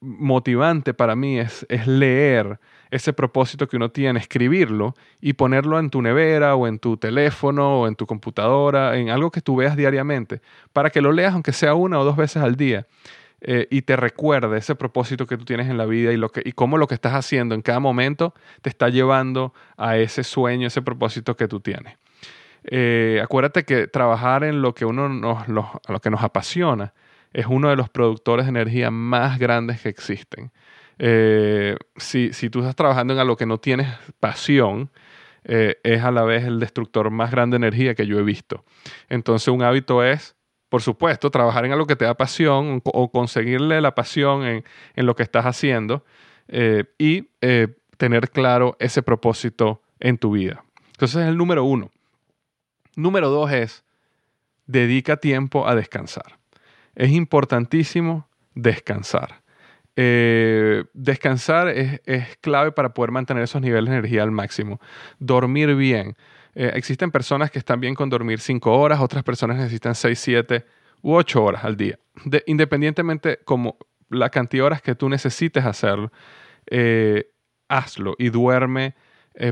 motivante 0.00 0.94
para 0.94 1.16
mí 1.16 1.38
es, 1.38 1.66
es, 1.68 1.86
leer 1.86 2.60
ese 2.96 3.12
propósito 3.12 3.68
que 3.68 3.76
uno 3.76 3.90
tiene, 3.90 4.18
escribirlo 4.18 4.94
y 5.20 5.34
ponerlo 5.34 5.78
en 5.78 5.90
tu 5.90 6.02
nevera 6.02 6.54
o 6.56 6.66
en 6.66 6.78
tu 6.78 6.96
teléfono 6.96 7.80
o 7.80 7.88
en 7.88 7.94
tu 7.94 8.06
computadora, 8.06 8.96
en 8.96 9.10
algo 9.10 9.30
que 9.30 9.40
tú 9.40 9.56
veas 9.56 9.76
diariamente, 9.76 10.40
para 10.72 10.90
que 10.90 11.00
lo 11.00 11.12
leas 11.12 11.34
aunque 11.34 11.52
sea 11.52 11.74
una 11.74 11.98
o 11.98 12.04
dos 12.04 12.16
veces 12.16 12.42
al 12.42 12.56
día 12.56 12.86
eh, 13.40 13.68
y 13.70 13.82
te 13.82 13.96
recuerde 13.96 14.58
ese 14.58 14.74
propósito 14.74 15.26
que 15.26 15.36
tú 15.36 15.44
tienes 15.44 15.68
en 15.68 15.76
la 15.76 15.84
vida 15.84 16.12
y, 16.12 16.16
lo 16.16 16.30
que, 16.30 16.42
y 16.44 16.52
cómo 16.52 16.78
lo 16.78 16.86
que 16.86 16.94
estás 16.94 17.12
haciendo 17.12 17.54
en 17.54 17.62
cada 17.62 17.80
momento 17.80 18.34
te 18.62 18.70
está 18.70 18.88
llevando 18.88 19.52
a 19.76 19.98
ese 19.98 20.24
sueño, 20.24 20.66
ese 20.66 20.82
propósito 20.82 21.36
que 21.36 21.46
tú 21.46 21.60
tienes. 21.60 21.96
Eh, 22.64 23.20
acuérdate 23.22 23.64
que 23.64 23.86
trabajar 23.86 24.42
en 24.42 24.62
lo 24.62 24.74
que, 24.74 24.84
uno 24.84 25.08
nos, 25.08 25.46
lo, 25.48 26.00
que 26.02 26.10
nos 26.10 26.22
apasiona 26.22 26.94
es 27.32 27.46
uno 27.46 27.68
de 27.68 27.76
los 27.76 27.90
productores 27.90 28.46
de 28.46 28.50
energía 28.50 28.90
más 28.90 29.38
grandes 29.38 29.82
que 29.82 29.90
existen. 29.90 30.50
Eh, 30.98 31.76
si, 31.96 32.32
si, 32.32 32.50
tú 32.50 32.60
estás 32.60 32.76
trabajando 32.76 33.12
en 33.12 33.20
algo 33.20 33.36
que 33.36 33.46
no 33.46 33.58
tienes 33.58 33.88
pasión, 34.20 34.90
es 35.44 36.02
a 36.02 36.10
la 36.10 36.24
vez 36.24 36.42
el 36.44 36.58
destructor 36.58 37.08
más 37.10 37.30
grande 37.30 37.54
de 37.54 37.68
energía 37.68 37.94
que 37.94 38.04
yo 38.04 38.18
he 38.18 38.24
visto. 38.24 38.64
Entonces 39.08 39.46
un 39.46 39.62
hábito 39.62 40.02
es 40.02 40.36
por 40.68 40.82
supuesto, 40.82 41.30
trabajar 41.30 41.64
en 41.64 41.72
algo 41.72 41.86
que 41.86 41.96
te 41.96 42.04
da 42.04 42.14
pasión 42.14 42.82
o 42.84 43.10
conseguirle 43.10 43.80
la 43.80 43.94
pasión 43.94 44.44
en, 44.44 44.64
lo 44.96 45.14
que 45.14 45.22
estás 45.22 45.46
haciendo 45.46 46.04
eh, 46.48 46.84
y 46.98 47.30
eh, 47.40 47.68
tener 47.96 48.30
claro 48.30 48.76
ese 48.78 49.02
propósito 49.02 49.82
en 50.00 50.18
tu 50.18 50.32
vida. 50.32 50.64
Entonces 50.88 51.22
es 51.22 51.28
el 51.28 51.36
número 51.36 51.64
uno. 51.64 51.90
Número 52.96 53.30
dos 53.30 53.52
es, 53.52 53.84
dedica 54.66 55.18
tiempo 55.18 55.68
a 55.68 55.74
descansar. 55.74 56.38
Es 56.94 57.10
importantísimo 57.10 58.28
descansar. 58.54 59.42
Eh, 59.98 60.84
descansar 60.92 61.68
es, 61.68 62.02
es, 62.04 62.36
clave 62.42 62.70
para 62.70 62.92
poder 62.92 63.10
mantener 63.10 63.42
esos 63.42 63.62
niveles 63.62 63.90
de 63.90 63.96
energía 63.96 64.22
al 64.22 64.30
máximo. 64.30 64.78
Dormir 65.18 65.74
bien. 65.74 66.16
Eh, 66.54 66.72
existen 66.74 67.10
personas 67.10 67.50
que 67.50 67.58
están 67.58 67.80
bien 67.80 67.94
con 67.94 68.10
dormir 68.10 68.40
5 68.40 68.70
horas, 68.78 69.00
otras 69.00 69.24
personas 69.24 69.56
necesitan 69.56 69.94
6, 69.94 70.18
7 70.18 70.66
u 71.00 71.14
8 71.14 71.42
horas 71.42 71.64
al 71.64 71.76
día. 71.78 71.98
independientemente 72.46 73.40
como 73.44 73.78
la 74.10 74.28
cantidad 74.28 74.62
de 74.64 74.66
horas 74.66 74.82
que 74.82 74.94
tú 74.94 75.08
necesites 75.08 75.64
hacerlo, 75.64 76.12
eh, 76.66 77.30
hazlo 77.68 78.14
y 78.18 78.28
duerme 78.28 78.94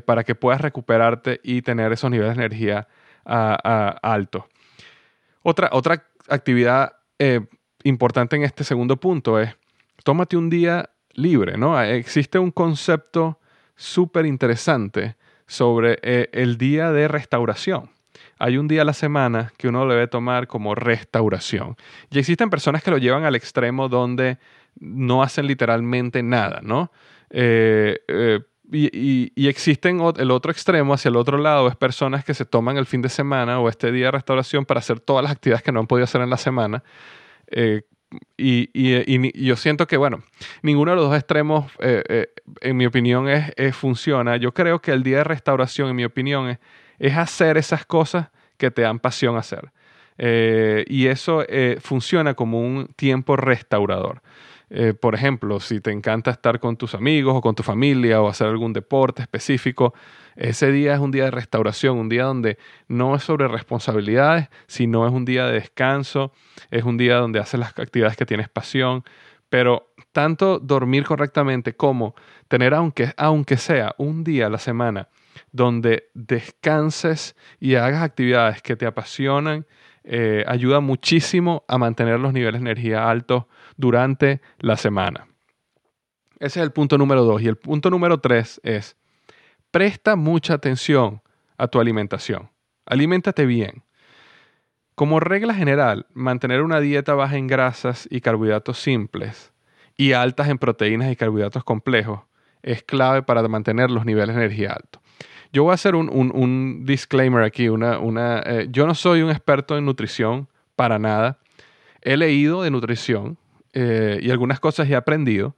para 0.06 0.24
que 0.24 0.34
puedas 0.34 0.62
recuperarte 0.62 1.40
y 1.42 1.60
tener 1.60 1.92
esos 1.92 2.10
niveles 2.10 2.34
de 2.38 2.44
energía 2.44 2.88
altos. 3.26 4.44
Otra, 5.42 5.68
otra 5.72 6.06
actividad 6.28 6.92
importante 7.82 8.36
en 8.36 8.44
este 8.44 8.64
segundo 8.64 8.96
punto 8.96 9.38
es, 9.38 9.54
tómate 10.04 10.37
un 10.37 10.49
día 10.49 10.90
libre, 11.14 11.58
¿no? 11.58 11.80
Existe 11.82 12.38
un 12.38 12.52
concepto 12.52 13.40
súper 13.75 14.26
interesante 14.26 15.16
sobre 15.46 15.99
eh, 16.02 16.28
el 16.32 16.56
día 16.56 16.92
de 16.92 17.08
restauración. 17.08 17.90
Hay 18.38 18.58
un 18.58 18.68
día 18.68 18.82
a 18.82 18.84
la 18.84 18.92
semana 18.92 19.52
que 19.56 19.68
uno 19.68 19.87
debe 19.87 20.06
tomar 20.06 20.46
como 20.46 20.75
restauración. 20.75 21.76
Y 22.11 22.18
existen 22.18 22.50
personas 22.50 22.82
que 22.82 22.90
lo 22.90 22.99
llevan 22.99 23.25
al 23.25 23.34
extremo 23.34 23.88
donde 23.88 24.38
no 24.78 25.23
hacen 25.23 25.46
literalmente 25.46 26.23
nada, 26.23 26.61
¿no? 26.62 26.92
Eh, 27.30 27.99
eh, 28.06 28.40
y, 28.73 29.32
y, 29.37 29.49
existen 29.49 30.00
el 30.16 30.30
otro 30.30 30.50
extremo, 30.50 30.94
hacia 30.94 31.11
el 31.11 31.16
otro 31.16 31.38
lado, 31.38 31.68
es 31.68 31.76
personas 31.76 32.25
que 32.25 32.34
se 32.34 32.44
toman 32.44 32.76
el 32.76 32.87
fin 32.87 33.02
de 33.02 33.08
semana 33.08 33.61
o 33.61 33.68
este 33.68 33.92
día 33.92 34.06
de 34.06 34.12
restauración 34.12 34.64
para 34.64 34.78
hacer 34.78 35.00
todas 35.00 35.23
las 35.23 35.32
actividades 35.32 35.62
que 35.62 35.70
no 35.70 35.80
han 35.80 35.87
podido 35.87 36.04
hacer 36.04 36.23
en 36.23 36.30
la 36.30 36.38
semana. 36.38 36.82
Y, 38.37 39.44
yo 39.47 39.56
siento 39.56 39.87
que, 39.87 39.97
bueno, 39.97 40.23
ninguno 40.62 40.92
de 40.92 40.97
los 40.97 41.06
dos 41.06 41.16
extremos, 41.16 41.71
eh, 41.80 42.02
eh, 42.09 42.28
en 42.61 42.76
mi 42.76 42.87
opinión, 42.87 43.28
es, 43.28 43.76
funciona. 43.76 44.37
Yo 44.37 44.52
creo 44.52 44.80
que 44.80 44.92
el 44.92 45.02
día 45.02 45.18
de 45.18 45.25
restauración, 45.25 45.88
en 45.88 45.97
mi 45.97 46.04
opinión, 46.04 46.59
es, 46.99 47.16
hacer 47.16 47.56
esas 47.56 47.87
cosas 47.87 48.28
que 48.56 48.71
te 48.71 48.83
dan 48.83 48.99
pasión 48.99 49.37
hacer. 49.37 49.73
Eh, 50.16 50.85
y 50.88 51.06
eso 51.06 51.44
funciona 51.80 52.35
como 52.35 52.61
un 52.61 52.87
tiempo 52.97 53.37
restaurador. 53.37 54.23
Por 55.00 55.14
ejemplo, 55.14 55.60
si 55.60 55.80
te 55.80 55.92
encanta 55.92 56.30
estar 56.32 56.58
con 56.58 56.76
tus 56.76 56.94
amigos 56.94 57.34
o 57.36 57.40
con 57.40 57.54
tu 57.54 57.62
familia 57.62 58.20
o 58.20 58.28
hacer 58.28 58.48
algún 58.48 58.72
deporte 58.72 59.22
específico, 59.22 59.94
ese 60.36 60.72
día 60.72 60.94
es 60.94 61.00
un 61.00 61.10
día 61.10 61.24
de 61.24 61.30
restauración, 61.30 61.98
un 61.98 62.08
día 62.08 62.24
donde 62.24 62.58
no 62.88 63.14
es 63.14 63.22
sobre 63.22 63.46
responsabilidades, 63.46 64.48
sino 64.66 65.06
es 65.06 65.12
un 65.12 65.24
día 65.24 65.46
de 65.46 65.54
descanso, 65.54 66.32
es 66.70 66.82
un 66.82 66.96
día 66.96 67.16
donde 67.16 67.38
haces 67.38 67.60
las 67.60 67.78
actividades 67.78 68.16
que 68.16 68.26
tienes 68.26 68.48
pasión, 68.48 69.04
pero 69.48 69.94
tanto 70.10 70.58
dormir 70.58 71.04
correctamente 71.04 71.76
como 71.76 72.16
tener, 72.48 72.74
aunque, 72.74 73.12
aunque 73.16 73.56
sea 73.56 73.94
un 73.98 74.24
día 74.24 74.46
a 74.46 74.50
la 74.50 74.58
semana, 74.58 75.08
donde 75.52 76.08
descanses 76.14 77.36
y 77.60 77.76
hagas 77.76 78.02
actividades 78.02 78.60
que 78.62 78.74
te 78.74 78.86
apasionan, 78.86 79.66
eh, 80.02 80.44
ayuda 80.48 80.80
muchísimo 80.80 81.64
a 81.68 81.78
mantener 81.78 82.20
los 82.20 82.32
niveles 82.32 82.60
de 82.60 82.70
energía 82.70 83.08
altos 83.08 83.44
durante 83.76 84.40
la 84.58 84.76
semana. 84.76 85.26
Ese 86.38 86.60
es 86.60 86.64
el 86.64 86.72
punto 86.72 86.98
número 86.98 87.24
dos. 87.24 87.40
Y 87.42 87.48
el 87.48 87.56
punto 87.56 87.90
número 87.90 88.18
tres 88.18 88.60
es 88.64 88.96
presta 89.70 90.16
mucha 90.16 90.54
atención 90.54 91.22
a 91.56 91.68
tu 91.68 91.80
alimentación. 91.80 92.50
Aliméntate 92.86 93.46
bien. 93.46 93.82
Como 94.94 95.18
regla 95.18 95.54
general, 95.54 96.06
mantener 96.12 96.62
una 96.62 96.80
dieta 96.80 97.14
baja 97.14 97.36
en 97.36 97.46
grasas 97.46 98.06
y 98.10 98.20
carbohidratos 98.20 98.78
simples 98.78 99.52
y 99.96 100.12
altas 100.12 100.48
en 100.48 100.58
proteínas 100.58 101.10
y 101.10 101.16
carbohidratos 101.16 101.64
complejos 101.64 102.20
es 102.62 102.82
clave 102.82 103.22
para 103.22 103.46
mantener 103.48 103.90
los 103.90 104.04
niveles 104.04 104.34
de 104.34 104.44
energía 104.44 104.72
altos. 104.72 105.02
Yo 105.52 105.62
voy 105.62 105.72
a 105.72 105.74
hacer 105.74 105.94
un, 105.94 106.84
disclaimer 106.84 107.44
aquí. 107.44 107.68
Una, 107.68 107.98
una, 107.98 108.40
eh, 108.40 108.68
yo 108.70 108.86
no 108.86 108.94
soy 108.94 109.22
un 109.22 109.30
experto 109.30 109.78
en 109.78 109.84
nutrición 109.84 110.48
para 110.74 110.98
nada. 110.98 111.38
He 112.02 112.16
leído 112.16 112.62
de 112.62 112.70
nutrición 112.70 113.38
eh, 113.74 114.18
y 114.22 114.30
algunas 114.30 114.60
cosas 114.60 114.88
he 114.88 114.96
aprendido, 114.96 115.56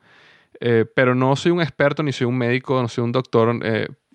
eh, 0.59 0.85
pero 0.95 1.15
no 1.15 1.37
soy 1.37 1.53
un 1.53 1.61
experto, 1.61 2.03
ni 2.03 2.13
soy 2.13 2.27
un 2.27 2.37
médico, 2.37 2.81
no 2.83 2.89
soy 2.89 3.05
un 3.05 3.13
doctor 3.13 3.61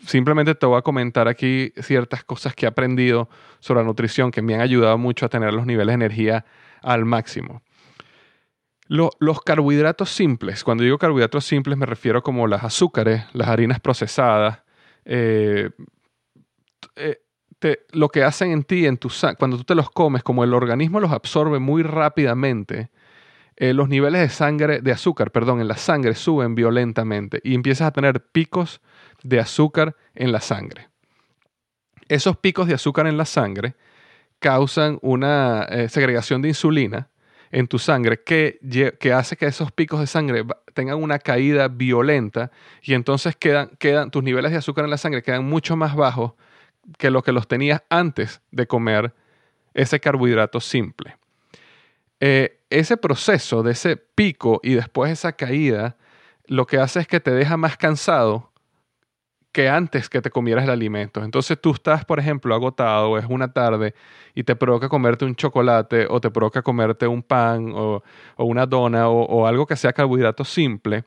simplemente 0.05 0.55
te 0.55 0.65
voy 0.65 0.77
a 0.77 0.81
comentar 0.81 1.27
aquí 1.27 1.71
ciertas 1.81 2.23
cosas 2.23 2.55
que 2.55 2.65
he 2.65 2.69
aprendido 2.69 3.29
sobre 3.59 3.81
la 3.81 3.85
nutrición 3.85 4.31
que 4.31 4.41
me 4.41 4.55
han 4.55 4.61
ayudado 4.61 4.97
mucho 4.97 5.25
a 5.25 5.29
tener 5.29 5.53
los 5.53 5.65
niveles 5.65 5.93
de 5.93 6.05
energía 6.05 6.45
al 6.81 7.05
máximo. 7.05 7.61
los 8.87 9.41
carbohidratos 9.41 10.09
simples, 10.09 10.63
cuando 10.63 10.83
digo 10.83 10.97
carbohidratos 10.97 11.45
simples 11.45 11.77
me 11.77 11.85
refiero 11.85 12.21
como 12.23 12.47
las 12.47 12.63
azúcares, 12.63 13.23
las 13.33 13.47
harinas 13.47 13.79
procesadas, 13.79 14.63
eh, 15.05 15.69
eh, 16.95 17.19
lo 17.91 18.09
que 18.09 18.23
hacen 18.23 18.51
en 18.51 18.63
ti, 18.63 18.85
en 18.85 18.97
tu 18.97 19.09
cuando 19.37 19.57
tú 19.57 19.63
te 19.63 19.75
los 19.75 19.91
comes, 19.91 20.23
como 20.23 20.43
el 20.43 20.53
organismo 20.53 20.99
los 20.99 21.11
absorbe 21.11 21.59
muy 21.59 21.83
rápidamente, 21.83 22.89
eh, 23.61 23.75
los 23.75 23.89
niveles 23.89 24.21
de 24.21 24.29
sangre, 24.29 24.81
de 24.81 24.91
azúcar, 24.91 25.29
perdón, 25.29 25.61
en 25.61 25.67
la 25.67 25.77
sangre 25.77 26.15
suben 26.15 26.55
violentamente 26.55 27.41
y 27.43 27.53
empiezas 27.53 27.89
a 27.89 27.91
tener 27.91 28.19
picos 28.19 28.81
de 29.21 29.39
azúcar 29.39 29.95
en 30.15 30.31
la 30.31 30.41
sangre. 30.41 30.89
Esos 32.09 32.37
picos 32.37 32.67
de 32.67 32.73
azúcar 32.73 33.05
en 33.05 33.17
la 33.17 33.25
sangre 33.25 33.75
causan 34.39 34.97
una 35.03 35.61
eh, 35.65 35.89
segregación 35.89 36.41
de 36.41 36.47
insulina 36.47 37.11
en 37.51 37.67
tu 37.67 37.77
sangre 37.77 38.23
que, 38.23 38.57
hace 39.13 39.37
que 39.37 39.45
esos 39.45 39.71
picos 39.71 39.99
de 39.99 40.07
sangre 40.07 40.43
tengan 40.73 40.97
una 40.97 41.19
caída 41.19 41.67
violenta 41.67 42.49
y 42.81 42.95
entonces 42.95 43.35
quedan, 43.35 43.69
quedan, 43.77 44.09
tus 44.09 44.23
niveles 44.23 44.53
de 44.53 44.57
azúcar 44.57 44.85
en 44.85 44.89
la 44.89 44.97
sangre 44.97 45.21
quedan 45.21 45.45
mucho 45.45 45.75
más 45.75 45.95
bajos 45.95 46.33
que 46.97 47.11
lo 47.11 47.21
que 47.21 47.31
los 47.31 47.47
tenías 47.47 47.83
antes 47.91 48.41
de 48.49 48.65
comer 48.65 49.13
ese 49.75 49.99
carbohidrato 49.99 50.59
simple. 50.59 51.20
Eh, 52.23 52.59
ese 52.69 52.97
proceso 52.97 53.63
de 53.63 53.71
ese 53.71 53.97
pico 53.97 54.59
y 54.61 54.75
después 54.75 55.11
esa 55.11 55.33
caída, 55.33 55.97
lo 56.45 56.67
que 56.67 56.77
hace 56.77 56.99
es 56.99 57.07
que 57.07 57.19
te 57.19 57.31
deja 57.31 57.57
más 57.57 57.77
cansado 57.77 58.51
que 59.51 59.67
antes 59.67 60.07
que 60.07 60.21
te 60.21 60.29
comieras 60.29 60.63
el 60.63 60.69
alimento. 60.69 61.23
Entonces 61.23 61.59
tú 61.59 61.71
estás, 61.71 62.05
por 62.05 62.19
ejemplo, 62.19 62.53
agotado, 62.53 63.17
es 63.17 63.25
una 63.27 63.51
tarde 63.51 63.95
y 64.35 64.43
te 64.43 64.55
provoca 64.55 64.87
comerte 64.87 65.25
un 65.25 65.35
chocolate 65.35 66.05
o 66.09 66.21
te 66.21 66.29
provoca 66.29 66.61
comerte 66.61 67.07
un 67.07 67.23
pan 67.23 67.71
o, 67.73 68.03
una 68.37 68.67
dona 68.67 69.09
o, 69.09 69.47
algo 69.47 69.65
que 69.65 69.75
sea 69.75 69.91
carbohidrato 69.91 70.45
simple. 70.45 71.03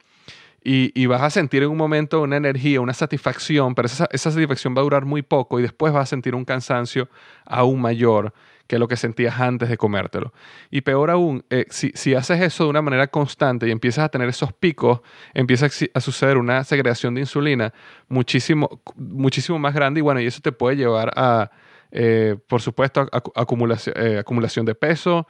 Y, 0.66 1.06
vas 1.06 1.22
a 1.22 1.30
sentir 1.30 1.62
en 1.62 1.70
un 1.70 1.76
momento 1.76 2.22
una 2.22 2.38
energía, 2.38 2.80
una 2.80 2.94
satisfacción, 2.94 3.74
pero 3.74 3.86
esa, 3.86 4.08
esa 4.10 4.30
satisfacción 4.30 4.74
va 4.74 4.80
a 4.80 4.84
durar 4.84 5.04
muy 5.04 5.22
poco 5.22 5.60
y 5.60 5.62
después 5.62 5.92
vas 5.92 6.04
a 6.04 6.06
sentir 6.06 6.34
un 6.34 6.44
cansancio 6.44 7.08
aún 7.44 7.80
mayor 7.80 8.32
que 8.66 8.78
lo 8.78 8.88
que 8.88 8.96
sentías 8.96 9.40
antes 9.40 9.68
de 9.68 9.76
comértelo. 9.76 10.32
Y 10.70 10.80
peor 10.80 11.10
aún, 11.10 11.44
eh, 11.50 11.66
si, 11.70 12.14
haces 12.14 12.40
eso 12.40 12.64
de 12.64 12.70
una 12.70 12.82
manera 12.82 13.08
constante 13.08 13.68
y 13.68 13.70
empiezas 13.70 14.04
a 14.04 14.08
tener 14.08 14.28
esos 14.28 14.52
picos, 14.52 15.00
empieza 15.34 15.66
a, 15.66 16.00
suceder 16.00 16.38
una 16.38 16.64
segregación 16.64 17.14
de 17.14 17.22
insulina 17.22 17.72
muchísimo, 18.08 18.82
muchísimo 18.96 19.58
más 19.58 19.74
grande 19.74 20.00
y 20.00 20.02
bueno, 20.02 20.20
y 20.20 20.26
eso 20.26 20.40
te 20.40 20.52
puede 20.52 20.76
llevar 20.76 21.12
a, 21.16 21.50
eh, 21.90 22.36
por 22.48 22.60
supuesto, 22.60 23.08
acumulación, 23.34 23.94
eh, 23.98 24.18
acumulación, 24.18 24.64
de 24.64 24.74
peso, 24.74 25.26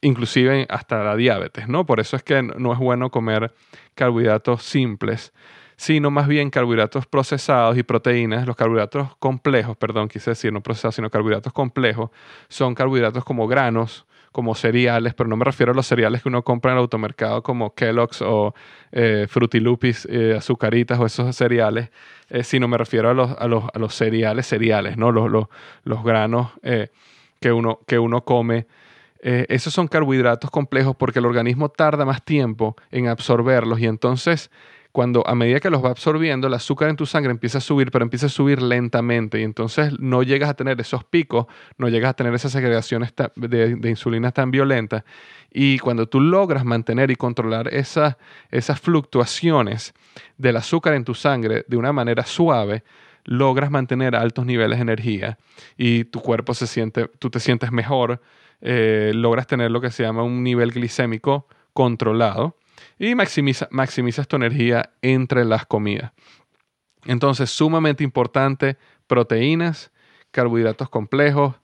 inclusive 0.00 0.66
hasta 0.68 1.04
la 1.04 1.16
diabetes, 1.16 1.68
¿no? 1.68 1.86
Por 1.86 2.00
eso 2.00 2.16
es 2.16 2.24
que 2.24 2.42
no 2.42 2.72
es 2.72 2.78
bueno 2.78 3.10
comer 3.10 3.54
carbohidratos 3.94 4.64
simples 4.64 5.32
sino 5.82 6.12
más 6.12 6.28
bien 6.28 6.48
carbohidratos 6.48 7.06
procesados 7.06 7.76
y 7.76 7.82
proteínas. 7.82 8.46
Los 8.46 8.54
carbohidratos 8.54 9.16
complejos, 9.16 9.76
perdón, 9.76 10.06
quise 10.06 10.30
decir 10.30 10.52
no 10.52 10.60
procesados, 10.60 10.94
sino 10.94 11.10
carbohidratos 11.10 11.52
complejos, 11.52 12.10
son 12.48 12.76
carbohidratos 12.76 13.24
como 13.24 13.48
granos, 13.48 14.06
como 14.30 14.54
cereales, 14.54 15.12
pero 15.12 15.28
no 15.28 15.36
me 15.36 15.44
refiero 15.44 15.72
a 15.72 15.74
los 15.74 15.84
cereales 15.84 16.22
que 16.22 16.28
uno 16.28 16.44
compra 16.44 16.70
en 16.70 16.76
el 16.76 16.82
automercado 16.82 17.42
como 17.42 17.74
Kellogg's 17.74 18.22
o 18.22 18.54
eh, 18.92 19.26
Frutilupis, 19.28 20.06
eh, 20.08 20.36
azucaritas 20.38 21.00
o 21.00 21.06
esos 21.06 21.34
cereales, 21.34 21.90
eh, 22.30 22.44
sino 22.44 22.68
me 22.68 22.78
refiero 22.78 23.10
a 23.10 23.14
los, 23.14 23.32
a 23.36 23.48
los, 23.48 23.64
a 23.74 23.76
los 23.80 23.92
cereales, 23.92 24.46
cereales, 24.46 24.96
¿no? 24.96 25.10
Los, 25.10 25.32
los, 25.32 25.46
los 25.82 26.04
granos 26.04 26.52
eh, 26.62 26.90
que, 27.40 27.50
uno, 27.50 27.80
que 27.88 27.98
uno 27.98 28.22
come. 28.22 28.68
esos 29.20 29.74
son 29.74 29.88
carbohidratos 29.88 30.48
complejos 30.48 30.94
porque 30.94 31.18
el 31.18 31.26
organismo 31.26 31.70
tarda 31.70 32.04
más 32.04 32.24
tiempo 32.24 32.76
en 32.92 33.08
absorberlos 33.08 33.80
y 33.80 33.86
entonces 33.86 34.48
cuando 34.92 35.26
a 35.26 35.34
medida 35.34 35.58
que 35.58 35.70
los 35.70 35.82
va 35.82 35.90
absorbiendo, 35.90 36.46
el 36.46 36.54
azúcar 36.54 36.90
en 36.90 36.96
tu 36.96 37.06
sangre 37.06 37.30
empieza 37.30 37.58
a 37.58 37.60
subir, 37.62 37.90
pero 37.90 38.04
empieza 38.04 38.26
a 38.26 38.28
subir 38.28 38.60
lentamente 38.60 39.40
y 39.40 39.42
entonces 39.42 39.98
no 39.98 40.22
llegas 40.22 40.50
a 40.50 40.54
tener 40.54 40.78
esos 40.80 41.02
picos, 41.02 41.46
no 41.78 41.88
llegas 41.88 42.10
a 42.10 42.14
tener 42.14 42.34
esas 42.34 42.52
segregaciones 42.52 43.14
de, 43.36 43.76
de 43.76 43.90
insulina 43.90 44.32
tan 44.32 44.50
violentas. 44.50 45.04
Y 45.50 45.78
cuando 45.78 46.06
tú 46.06 46.20
logras 46.20 46.64
mantener 46.64 47.10
y 47.10 47.16
controlar 47.16 47.68
esas 47.72 48.16
fluctuaciones 48.80 49.94
del 50.36 50.56
azúcar 50.56 50.94
en 50.94 51.04
tu 51.04 51.14
sangre 51.14 51.64
de 51.66 51.76
una 51.78 51.92
manera 51.92 52.24
suave, 52.24 52.84
logras 53.24 53.70
mantener 53.70 54.14
altos 54.14 54.44
niveles 54.44 54.78
de 54.78 54.82
energía 54.82 55.38
y 55.76 56.04
tu 56.04 56.20
cuerpo 56.20 56.54
se 56.54 56.66
siente, 56.66 57.08
tú 57.18 57.30
te 57.30 57.40
sientes 57.40 57.72
mejor, 57.72 58.20
eh, 58.60 59.12
logras 59.14 59.46
tener 59.46 59.70
lo 59.70 59.80
que 59.80 59.90
se 59.90 60.02
llama 60.02 60.22
un 60.22 60.42
nivel 60.42 60.70
glicémico 60.70 61.46
controlado 61.72 62.56
y 62.98 63.14
maximiza, 63.14 63.68
maximizas 63.70 64.28
tu 64.28 64.36
energía 64.36 64.90
entre 65.02 65.44
las 65.44 65.66
comidas. 65.66 66.12
Entonces, 67.04 67.50
sumamente 67.50 68.04
importante, 68.04 68.76
proteínas, 69.06 69.92
carbohidratos 70.30 70.88
complejos 70.88 71.54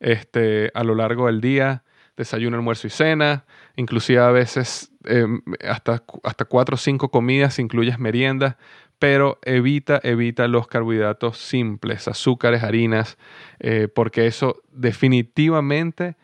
este, 0.00 0.70
a 0.74 0.84
lo 0.84 0.94
largo 0.94 1.26
del 1.26 1.40
día. 1.40 1.82
desayuno, 2.16 2.56
almuerzo 2.56 2.86
y 2.86 2.90
cena, 2.90 3.44
inclusive 3.74 4.20
a 4.20 4.30
veces 4.30 4.92
em, 5.04 5.42
hasta, 5.68 6.04
hasta 6.22 6.44
cuatro 6.44 6.76
o 6.76 6.78
cinco 6.78 7.10
comidas, 7.10 7.58
incluyes 7.58 7.98
meriendas, 7.98 8.54
pero 9.00 9.40
evita, 9.42 10.00
evita 10.02 10.46
los 10.46 10.68
carbohidratos 10.68 11.38
simples, 11.38 12.06
azúcares, 12.06 12.62
harinas, 12.62 13.18
eh, 13.58 13.88
porque 13.92 14.26
eso 14.26 14.62
definitivamente 14.70 16.16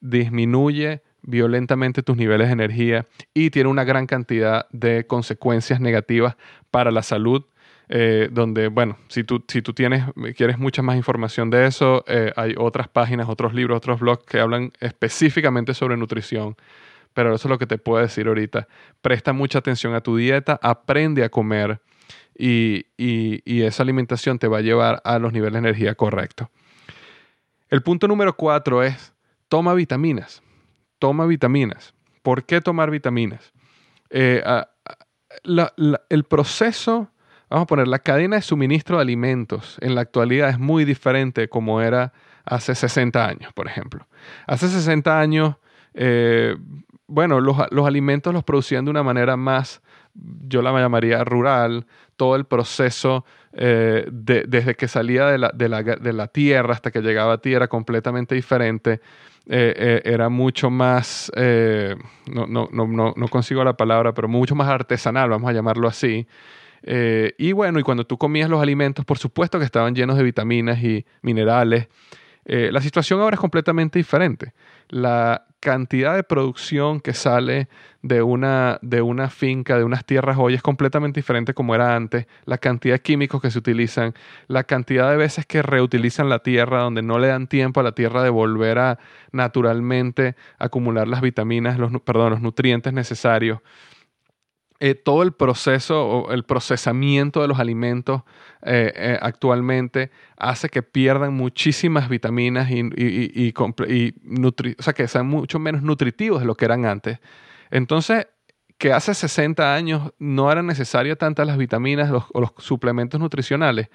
disminuye 0.00 1.02
violentamente 1.26 2.02
tus 2.02 2.16
niveles 2.16 2.48
de 2.48 2.52
energía 2.52 3.06
y 3.32 3.50
tiene 3.50 3.68
una 3.68 3.84
gran 3.84 4.06
cantidad 4.06 4.66
de 4.70 5.06
consecuencias 5.06 5.80
negativas 5.80 6.36
para 6.70 6.90
la 6.90 7.02
salud. 7.02 7.44
Eh, 7.90 8.30
donde, 8.32 8.68
bueno, 8.68 8.96
si 9.08 9.24
tú, 9.24 9.44
si 9.46 9.60
tú 9.60 9.74
tienes, 9.74 10.04
quieres 10.36 10.58
mucha 10.58 10.80
más 10.80 10.96
información 10.96 11.50
de 11.50 11.66
eso, 11.66 12.02
eh, 12.08 12.32
hay 12.34 12.54
otras 12.56 12.88
páginas, 12.88 13.28
otros 13.28 13.52
libros, 13.52 13.76
otros 13.76 14.00
blogs 14.00 14.24
que 14.24 14.40
hablan 14.40 14.72
específicamente 14.80 15.74
sobre 15.74 15.98
nutrición. 15.98 16.56
Pero 17.12 17.34
eso 17.34 17.46
es 17.46 17.50
lo 17.50 17.58
que 17.58 17.66
te 17.66 17.76
puedo 17.76 18.02
decir 18.02 18.26
ahorita. 18.26 18.66
Presta 19.02 19.34
mucha 19.34 19.58
atención 19.58 19.94
a 19.94 20.00
tu 20.00 20.16
dieta, 20.16 20.58
aprende 20.62 21.24
a 21.24 21.28
comer 21.28 21.80
y, 22.36 22.86
y 22.96 23.62
esa 23.62 23.82
alimentación 23.82 24.38
te 24.38 24.48
va 24.48 24.58
a 24.58 24.62
llevar 24.62 25.02
a 25.04 25.18
los 25.18 25.32
niveles 25.32 25.52
de 25.52 25.68
energía 25.68 25.94
correctos. 25.94 26.48
El 27.68 27.82
punto 27.82 28.08
número 28.08 28.34
cuatro 28.34 28.82
es, 28.82 29.12
toma 29.48 29.74
vitaminas 29.74 30.43
toma 30.98 31.26
vitaminas. 31.26 31.94
¿Por 32.22 32.44
qué 32.44 32.60
tomar 32.60 32.90
vitaminas? 32.90 33.52
Eh, 34.10 34.42
el 36.08 36.24
proceso, 36.24 37.10
vamos 37.50 37.64
a 37.64 37.66
poner, 37.66 37.88
la 37.88 37.98
cadena 37.98 38.36
de 38.36 38.42
suministro 38.42 38.96
de 38.96 39.02
alimentos 39.02 39.76
en 39.80 39.94
la 39.94 40.02
actualidad 40.02 40.50
es 40.50 40.58
muy 40.58 40.84
diferente 40.84 41.48
como 41.48 41.80
era 41.80 42.12
hace 42.44 42.74
60 42.74 43.26
años, 43.26 43.52
por 43.52 43.66
ejemplo. 43.66 44.06
Hace 44.46 44.68
60 44.68 45.18
años, 45.18 45.56
eh, 45.94 46.56
bueno, 47.06 47.40
los, 47.40 47.58
alimentos 47.86 48.32
los 48.32 48.44
producían 48.44 48.84
de 48.84 48.90
una 48.90 49.02
manera 49.02 49.36
más, 49.36 49.82
yo 50.14 50.62
la 50.62 50.72
llamaría 50.72 51.24
rural, 51.24 51.86
todo 52.16 52.36
el 52.36 52.44
proceso 52.44 53.24
eh, 53.56 54.04
desde 54.10 54.74
que 54.74 54.88
salía 54.88 55.26
de 55.26 55.38
la, 55.38 55.50
de 55.50 56.12
la, 56.12 56.26
tierra 56.26 56.74
hasta 56.74 56.90
que 56.90 57.00
llegaba 57.00 57.34
a 57.34 57.38
tierra 57.38 57.68
completamente 57.68 58.34
diferente. 58.34 59.00
Eh, 59.46 59.74
eh, 59.76 60.02
era 60.04 60.28
mucho 60.28 60.70
más, 60.70 61.30
no, 61.36 62.46
no, 62.46 62.68
no, 62.72 63.14
no, 63.14 63.28
consigo 63.28 63.62
la 63.62 63.76
palabra, 63.76 64.12
pero 64.14 64.26
mucho 64.26 64.54
más 64.54 64.68
artesanal, 64.68 65.30
vamos 65.30 65.50
a 65.50 65.52
llamarlo 65.52 65.86
así. 65.86 66.26
y 66.82 67.52
bueno, 67.52 67.78
y 67.78 67.82
cuando 67.82 68.04
tú 68.06 68.18
comías 68.18 68.48
los 68.48 68.60
alimentos, 68.60 69.04
por 69.04 69.18
supuesto 69.18 69.58
que 69.58 69.64
estaban 69.64 69.94
llenos 69.94 70.16
de 70.16 70.24
vitaminas 70.24 70.82
y 70.82 71.04
minerales. 71.22 71.88
la 72.44 72.80
situación 72.80 73.20
ahora 73.20 73.34
es 73.34 73.40
completamente 73.40 73.98
diferente. 73.98 74.52
La 74.94 75.46
cantidad 75.58 76.14
de 76.14 76.22
producción 76.22 77.00
que 77.00 77.14
sale 77.14 77.68
de 78.02 78.22
una, 78.22 78.78
de 78.80 79.02
una 79.02 79.28
finca, 79.28 79.76
de 79.76 79.82
unas 79.82 80.04
tierras 80.04 80.36
hoy 80.38 80.54
es 80.54 80.62
completamente 80.62 81.18
diferente 81.18 81.52
como 81.52 81.74
era 81.74 81.96
antes, 81.96 82.28
la 82.44 82.58
cantidad 82.58 82.94
de 82.94 83.00
químicos 83.00 83.42
que 83.42 83.50
se 83.50 83.58
utilizan, 83.58 84.14
la 84.46 84.62
cantidad 84.62 85.10
de 85.10 85.16
veces 85.16 85.46
que 85.46 85.62
reutilizan 85.62 86.28
la 86.28 86.44
tierra, 86.44 86.82
donde 86.82 87.02
no 87.02 87.18
le 87.18 87.26
dan 87.26 87.48
tiempo 87.48 87.80
a 87.80 87.82
la 87.82 87.90
tierra 87.90 88.22
de 88.22 88.30
volver 88.30 88.78
a 88.78 89.00
naturalmente 89.32 90.36
acumular 90.60 91.08
las 91.08 91.22
vitaminas, 91.22 91.76
los, 91.76 91.90
perdón, 92.02 92.30
los 92.30 92.40
nutrientes 92.40 92.92
necesarios. 92.92 93.58
Eh, 94.86 94.94
todo 94.94 95.22
el 95.22 95.32
proceso 95.32 96.06
o 96.06 96.30
el 96.30 96.44
procesamiento 96.44 97.40
de 97.40 97.48
los 97.48 97.58
alimentos 97.58 98.20
eh, 98.60 98.92
eh, 98.94 99.18
actualmente 99.22 100.10
hace 100.36 100.68
que 100.68 100.82
pierdan 100.82 101.32
muchísimas 101.32 102.10
vitaminas 102.10 102.70
y, 102.70 102.80
y, 102.94 103.54
o 103.56 104.82
sea, 104.82 104.92
que 104.92 105.08
sean 105.08 105.26
mucho 105.26 105.58
menos 105.58 105.80
nutritivos 105.80 106.40
de 106.40 106.46
lo 106.46 106.54
que 106.54 106.66
eran 106.66 106.84
antes. 106.84 107.18
Entonces, 107.70 108.26
que 108.76 108.92
hace 108.92 109.14
60 109.14 109.74
años 109.74 110.12
no 110.18 110.52
eran 110.52 110.66
necesarias 110.66 111.16
tantas 111.16 111.46
las 111.46 111.56
vitaminas 111.56 112.10
o 112.10 112.40
los 112.42 112.52
suplementos 112.58 113.18
nutricionales, 113.18 113.88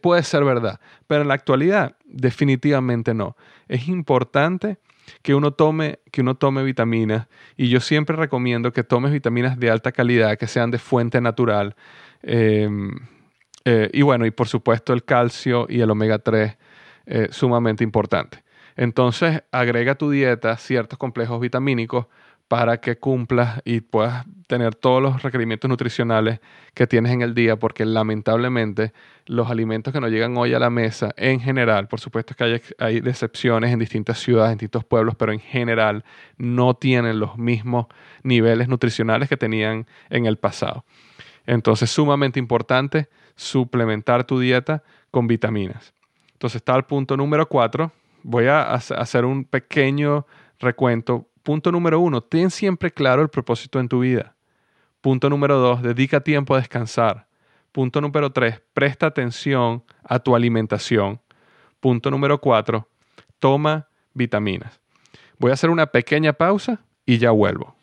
puede 0.00 0.24
ser 0.24 0.42
verdad, 0.42 0.80
pero 1.06 1.22
en 1.22 1.28
la 1.28 1.34
actualidad 1.34 1.94
definitivamente 2.04 3.14
no. 3.14 3.36
Es 3.68 3.86
importante 3.86 4.78
que 5.22 5.34
uno 5.34 5.52
tome, 5.52 6.00
que 6.10 6.20
uno 6.20 6.36
tome 6.36 6.62
vitaminas 6.62 7.28
y 7.56 7.68
yo 7.68 7.80
siempre 7.80 8.16
recomiendo 8.16 8.72
que 8.72 8.84
tomes 8.84 9.12
vitaminas 9.12 9.58
de 9.58 9.70
alta 9.70 9.92
calidad, 9.92 10.36
que 10.38 10.46
sean 10.46 10.70
de 10.70 10.78
fuente 10.78 11.20
natural. 11.20 11.76
Em, 12.22 12.94
eh, 13.64 13.90
y 13.92 14.02
bueno, 14.02 14.26
y 14.26 14.30
por 14.30 14.48
supuesto 14.48 14.92
el 14.92 15.04
calcio 15.04 15.66
y 15.68 15.80
el 15.80 15.90
omega 15.90 16.18
3, 16.18 16.56
eh, 17.06 17.28
sumamente 17.30 17.84
importante. 17.84 18.42
Entonces, 18.76 19.42
agrega 19.52 19.92
a 19.92 19.94
tu 19.94 20.10
dieta 20.10 20.56
ciertos 20.56 20.98
complejos 20.98 21.40
vitamínicos 21.40 22.06
para 22.48 22.80
que 22.80 22.98
cumplas 22.98 23.60
y 23.64 23.80
puedas 23.80 24.24
tener 24.46 24.76
todos 24.76 25.02
los 25.02 25.22
requerimientos 25.22 25.68
nutricionales 25.68 26.40
que 26.74 26.86
tienes 26.86 27.12
en 27.12 27.22
el 27.22 27.34
día, 27.34 27.56
porque 27.56 27.84
lamentablemente 27.84 28.92
los 29.26 29.50
alimentos 29.50 29.92
que 29.92 30.00
nos 30.00 30.10
llegan 30.10 30.36
hoy 30.36 30.54
a 30.54 30.60
la 30.60 30.70
mesa, 30.70 31.12
en 31.16 31.40
general, 31.40 31.88
por 31.88 31.98
supuesto 31.98 32.34
que 32.34 32.44
hay, 32.44 32.62
hay 32.78 32.96
excepciones 32.98 33.72
en 33.72 33.80
distintas 33.80 34.20
ciudades, 34.20 34.52
en 34.52 34.58
distintos 34.58 34.84
pueblos, 34.84 35.16
pero 35.16 35.32
en 35.32 35.40
general 35.40 36.04
no 36.36 36.74
tienen 36.74 37.18
los 37.18 37.36
mismos 37.36 37.86
niveles 38.22 38.68
nutricionales 38.68 39.28
que 39.28 39.36
tenían 39.36 39.86
en 40.10 40.26
el 40.26 40.36
pasado. 40.36 40.84
Entonces, 41.46 41.90
sumamente 41.90 42.38
importante 42.38 43.08
suplementar 43.34 44.24
tu 44.24 44.38
dieta 44.38 44.82
con 45.10 45.26
vitaminas. 45.26 45.92
Entonces, 46.32 46.56
está 46.56 46.76
el 46.76 46.84
punto 46.84 47.16
número 47.16 47.48
cuatro. 47.48 47.92
Voy 48.22 48.46
a 48.46 48.72
hacer 48.72 49.24
un 49.24 49.44
pequeño 49.44 50.26
recuento 50.58 51.28
Punto 51.46 51.70
número 51.70 52.00
uno, 52.00 52.22
ten 52.22 52.50
siempre 52.50 52.90
claro 52.90 53.22
el 53.22 53.28
propósito 53.28 53.78
en 53.78 53.86
tu 53.86 54.00
vida. 54.00 54.34
Punto 55.00 55.30
número 55.30 55.58
dos, 55.58 55.80
dedica 55.80 56.18
tiempo 56.18 56.56
a 56.56 56.58
descansar. 56.58 57.28
Punto 57.70 58.00
número 58.00 58.32
tres, 58.32 58.60
presta 58.72 59.06
atención 59.06 59.84
a 60.02 60.18
tu 60.18 60.34
alimentación. 60.34 61.20
Punto 61.78 62.10
número 62.10 62.40
cuatro, 62.40 62.88
toma 63.38 63.86
vitaminas. 64.12 64.80
Voy 65.38 65.52
a 65.52 65.54
hacer 65.54 65.70
una 65.70 65.86
pequeña 65.86 66.32
pausa 66.32 66.80
y 67.04 67.18
ya 67.18 67.30
vuelvo. 67.30 67.76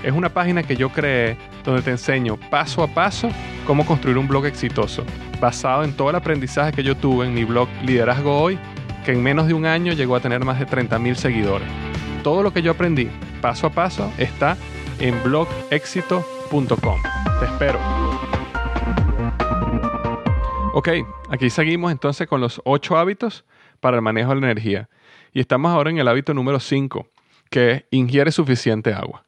Es 0.03 0.13
una 0.13 0.29
página 0.29 0.63
que 0.63 0.77
yo 0.77 0.91
creé 0.91 1.37
donde 1.65 1.83
te 1.83 1.91
enseño 1.91 2.39
paso 2.51 2.83
a 2.83 2.89
paso 2.89 3.31
cómo 3.67 3.85
construir 3.85 4.17
un 4.17 4.29
blog 4.29 4.47
exitoso, 4.47 5.05
basado 5.41 5.85
en 5.85 5.93
todo 5.93 6.11
el 6.11 6.17
aprendizaje 6.17 6.73
que 6.73 6.83
yo 6.83 6.97
tuve 6.97 7.27
en 7.27 7.35
mi 7.35 7.45
blog 7.45 7.69
Liderazgo 7.85 8.41
Hoy, 8.41 8.59
que 9.05 9.13
en 9.13 9.23
menos 9.23 9.47
de 9.47 9.55
un 9.55 9.67
año 9.67 9.93
llegó 9.93 10.17
a 10.17 10.21
tener 10.21 10.45
más 10.45 10.59
de 10.59 10.67
30.000 10.67 11.15
seguidores. 11.15 11.69
Todo 12.23 12.43
lo 12.43 12.53
que 12.53 12.63
yo 12.63 12.73
aprendí 12.73 13.11
paso 13.41 13.67
a 13.67 13.71
paso 13.71 14.13
está 14.19 14.57
en 15.01 15.23
blogexito.com. 15.23 17.03
Te 17.39 17.45
espero. 17.45 17.79
Ok, 20.75 20.89
aquí 21.31 21.51
seguimos 21.51 21.93
entonces 21.93 22.27
con 22.27 22.41
los 22.41 22.61
ocho 22.65 22.97
hábitos 22.97 23.45
para 23.81 23.97
el 23.97 24.03
manejo 24.03 24.35
de 24.35 24.41
la 24.41 24.51
energía. 24.51 24.89
Y 25.33 25.41
estamos 25.41 25.73
ahora 25.73 25.91
en 25.91 25.99
el 25.99 26.09
hábito 26.09 26.35
número 26.35 26.61
5, 26.61 27.07
que 27.51 27.71
es 27.71 27.85
ingiere 27.91 28.33
suficiente 28.33 28.93
agua. 28.93 29.25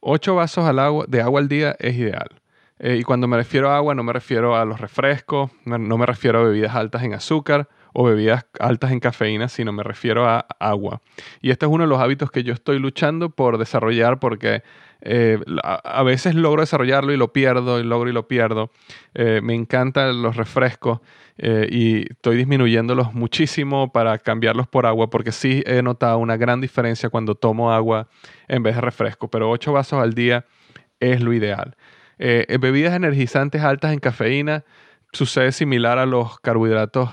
Ocho 0.00 0.34
vasos 0.34 0.64
al 0.64 0.78
agua, 0.78 1.04
de 1.08 1.20
agua 1.20 1.40
al 1.40 1.48
día 1.48 1.76
es 1.78 1.94
ideal. 1.94 2.28
Eh, 2.78 2.96
y 2.96 3.02
cuando 3.04 3.28
me 3.28 3.36
refiero 3.36 3.70
a 3.70 3.76
agua 3.76 3.94
no 3.94 4.02
me 4.02 4.12
refiero 4.12 4.56
a 4.56 4.64
los 4.64 4.80
refrescos, 4.80 5.50
no 5.64 5.96
me 5.96 6.04
refiero 6.04 6.40
a 6.40 6.42
bebidas 6.42 6.74
altas 6.74 7.04
en 7.04 7.14
azúcar 7.14 7.68
o 7.92 8.04
bebidas 8.04 8.46
altas 8.58 8.90
en 8.90 9.00
cafeína, 9.00 9.48
sino 9.48 9.72
me 9.72 9.82
refiero 9.82 10.26
a 10.26 10.46
agua. 10.58 11.00
Y 11.40 11.50
este 11.50 11.66
es 11.66 11.72
uno 11.72 11.84
de 11.84 11.88
los 11.88 12.00
hábitos 12.00 12.30
que 12.30 12.42
yo 12.42 12.52
estoy 12.52 12.78
luchando 12.78 13.30
por 13.30 13.58
desarrollar 13.58 14.18
porque 14.18 14.62
eh, 15.04 15.38
a, 15.64 16.02
veces 16.04 16.36
logro 16.36 16.62
desarrollarlo 16.62 17.12
y 17.12 17.16
lo 17.16 17.32
pierdo, 17.32 17.80
y 17.80 17.82
logro 17.82 18.08
y 18.08 18.12
lo 18.12 18.28
pierdo. 18.28 18.70
Eh, 19.14 19.40
me 19.42 19.54
encantan 19.54 20.22
los 20.22 20.36
refrescos 20.36 21.00
eh, 21.38 21.66
y 21.70 22.12
estoy 22.12 22.36
disminuyéndolos 22.36 23.12
muchísimo 23.12 23.90
para 23.90 24.18
cambiarlos 24.18 24.68
por 24.68 24.86
agua 24.86 25.10
porque 25.10 25.32
sí 25.32 25.62
he 25.66 25.82
notado 25.82 26.18
una 26.18 26.36
gran 26.36 26.60
diferencia 26.60 27.10
cuando 27.10 27.34
tomo 27.34 27.72
agua 27.72 28.08
en 28.46 28.62
vez 28.62 28.76
de 28.76 28.80
refresco, 28.80 29.28
pero 29.28 29.50
8 29.50 29.72
vasos 29.72 30.00
al 30.00 30.14
día 30.14 30.46
es 31.00 31.20
lo 31.20 31.32
ideal. 31.32 31.76
bebidas 32.18 32.94
energizantes 32.94 33.62
altas 33.62 33.92
en 33.92 33.98
cafeína 33.98 34.64
sucede 35.12 35.50
similar 35.50 35.98
a 35.98 36.06
los 36.06 36.38
carbohidratos 36.38 37.10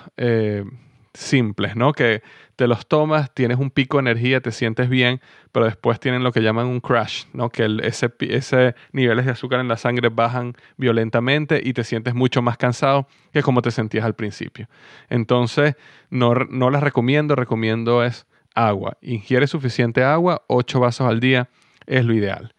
simples, 1.14 1.76
¿no? 1.76 1.94
Que 1.94 2.22
te 2.60 2.68
los 2.68 2.88
tomas, 2.88 3.34
tienes 3.34 3.58
un 3.58 3.72
pico 3.72 3.96
de 3.96 4.12
energía, 4.12 4.42
te 4.42 4.52
sientes 4.52 4.90
bien, 4.90 5.22
pero 5.54 5.66
después 5.66 5.98
tienen 5.98 6.26
lo 6.26 6.34
que 6.34 6.42
llaman 6.42 6.68
un 6.68 6.82
crash, 6.82 7.24
¿no? 7.32 7.50
Que 7.50 7.64
el, 7.64 7.80
ese, 7.86 8.12
ese 8.20 8.76
niveles 8.92 9.26
de 9.26 9.32
azúcar 9.32 9.62
en 9.62 9.70
la 9.70 9.78
sangre 9.78 10.10
bajan 10.10 10.58
violentamente 10.76 11.62
y 11.64 11.72
te 11.72 11.86
sientes 11.86 12.16
mucho 12.16 12.42
más 12.42 12.58
cansado 12.58 13.08
que 13.32 13.44
como 13.44 13.62
te 13.62 13.72
sentías 13.72 14.04
al 14.04 14.14
principio. 14.14 14.68
Entonces, 15.08 15.76
no, 16.10 16.34
no 16.34 16.70
las 16.70 16.84
recomiendo, 16.84 17.34
recomiendo 17.38 18.04
es 18.04 18.28
agua. 18.54 18.98
Ingiere 19.00 19.48
suficiente 19.48 20.04
agua, 20.04 20.44
8 20.48 20.82
vasos 20.82 21.08
al 21.08 21.22
día 21.22 21.48
es 21.86 22.04
lo 22.04 22.14
ideal. 22.14 22.54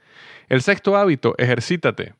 El 0.48 0.62
sexto 0.62 0.96
hábito, 0.96 1.34
ejercítate. 1.36 2.14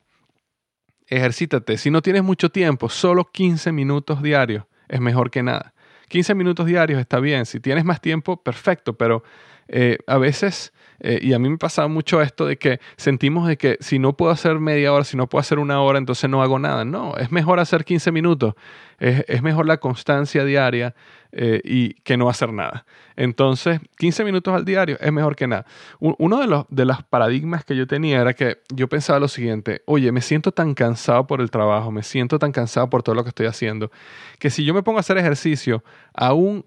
Ejercítate. 1.06 1.78
Si 1.78 1.90
no 1.90 2.02
tienes 2.02 2.24
mucho 2.24 2.50
tiempo, 2.50 2.90
solo 2.90 3.30
15 3.32 3.72
minutos 3.72 4.22
diarios 4.22 4.64
es 4.86 5.00
mejor 5.00 5.30
que 5.30 5.42
nada. 5.42 5.72
15 6.10 6.34
minutos 6.34 6.66
diarios 6.66 7.00
está 7.00 7.20
bien. 7.20 7.46
Si 7.46 7.60
tienes 7.60 7.84
más 7.84 8.00
tiempo, 8.00 8.42
perfecto, 8.42 8.94
pero 8.94 9.22
eh, 9.68 9.98
a 10.08 10.18
veces, 10.18 10.72
eh, 10.98 11.20
y 11.22 11.32
a 11.34 11.38
mí 11.38 11.48
me 11.48 11.56
pasaba 11.56 11.86
mucho 11.86 12.20
esto 12.20 12.46
de 12.46 12.56
que 12.58 12.80
sentimos 12.96 13.46
de 13.46 13.56
que 13.56 13.76
si 13.78 14.00
no 14.00 14.16
puedo 14.16 14.32
hacer 14.32 14.58
media 14.58 14.92
hora, 14.92 15.04
si 15.04 15.16
no 15.16 15.28
puedo 15.28 15.40
hacer 15.40 15.60
una 15.60 15.80
hora, 15.80 15.98
entonces 15.98 16.28
no 16.28 16.42
hago 16.42 16.58
nada. 16.58 16.84
No, 16.84 17.16
es 17.16 17.30
mejor 17.30 17.60
hacer 17.60 17.84
15 17.84 18.10
minutos. 18.10 18.54
Es, 19.00 19.42
mejor 19.42 19.66
la 19.66 19.78
constancia 19.78 20.44
diaria 20.44 20.94
eh, 21.32 21.62
y 21.64 21.94
que 22.02 22.18
no 22.18 22.28
hacer 22.28 22.52
nada. 22.52 22.84
Entonces, 23.16 23.80
15 23.96 24.24
minutos 24.24 24.54
al 24.54 24.66
diario 24.66 24.98
es 25.00 25.10
mejor 25.10 25.36
que 25.36 25.46
nada. 25.46 25.64
Uno 25.98 26.38
de 26.38 26.46
los, 26.46 26.66
de 26.68 26.84
los 26.84 27.02
paradigmas 27.02 27.64
que 27.64 27.74
yo 27.74 27.86
tenía 27.86 28.20
era 28.20 28.34
que 28.34 28.58
yo 28.68 28.88
pensaba 28.88 29.18
lo 29.18 29.28
siguiente, 29.28 29.82
oye, 29.86 30.12
me 30.12 30.20
siento 30.20 30.52
tan 30.52 30.74
cansado 30.74 31.26
por 31.26 31.40
el 31.40 31.50
trabajo, 31.50 31.90
me 31.90 32.02
siento 32.02 32.38
tan 32.38 32.52
cansado 32.52 32.90
por 32.90 33.02
todo 33.02 33.14
lo 33.14 33.22
que 33.22 33.30
estoy 33.30 33.46
haciendo, 33.46 33.90
que 34.38 34.50
si 34.50 34.64
yo 34.64 34.74
me 34.74 34.82
pongo 34.82 34.98
a 34.98 35.00
hacer 35.00 35.16
ejercicio, 35.16 35.82
aún 36.12 36.66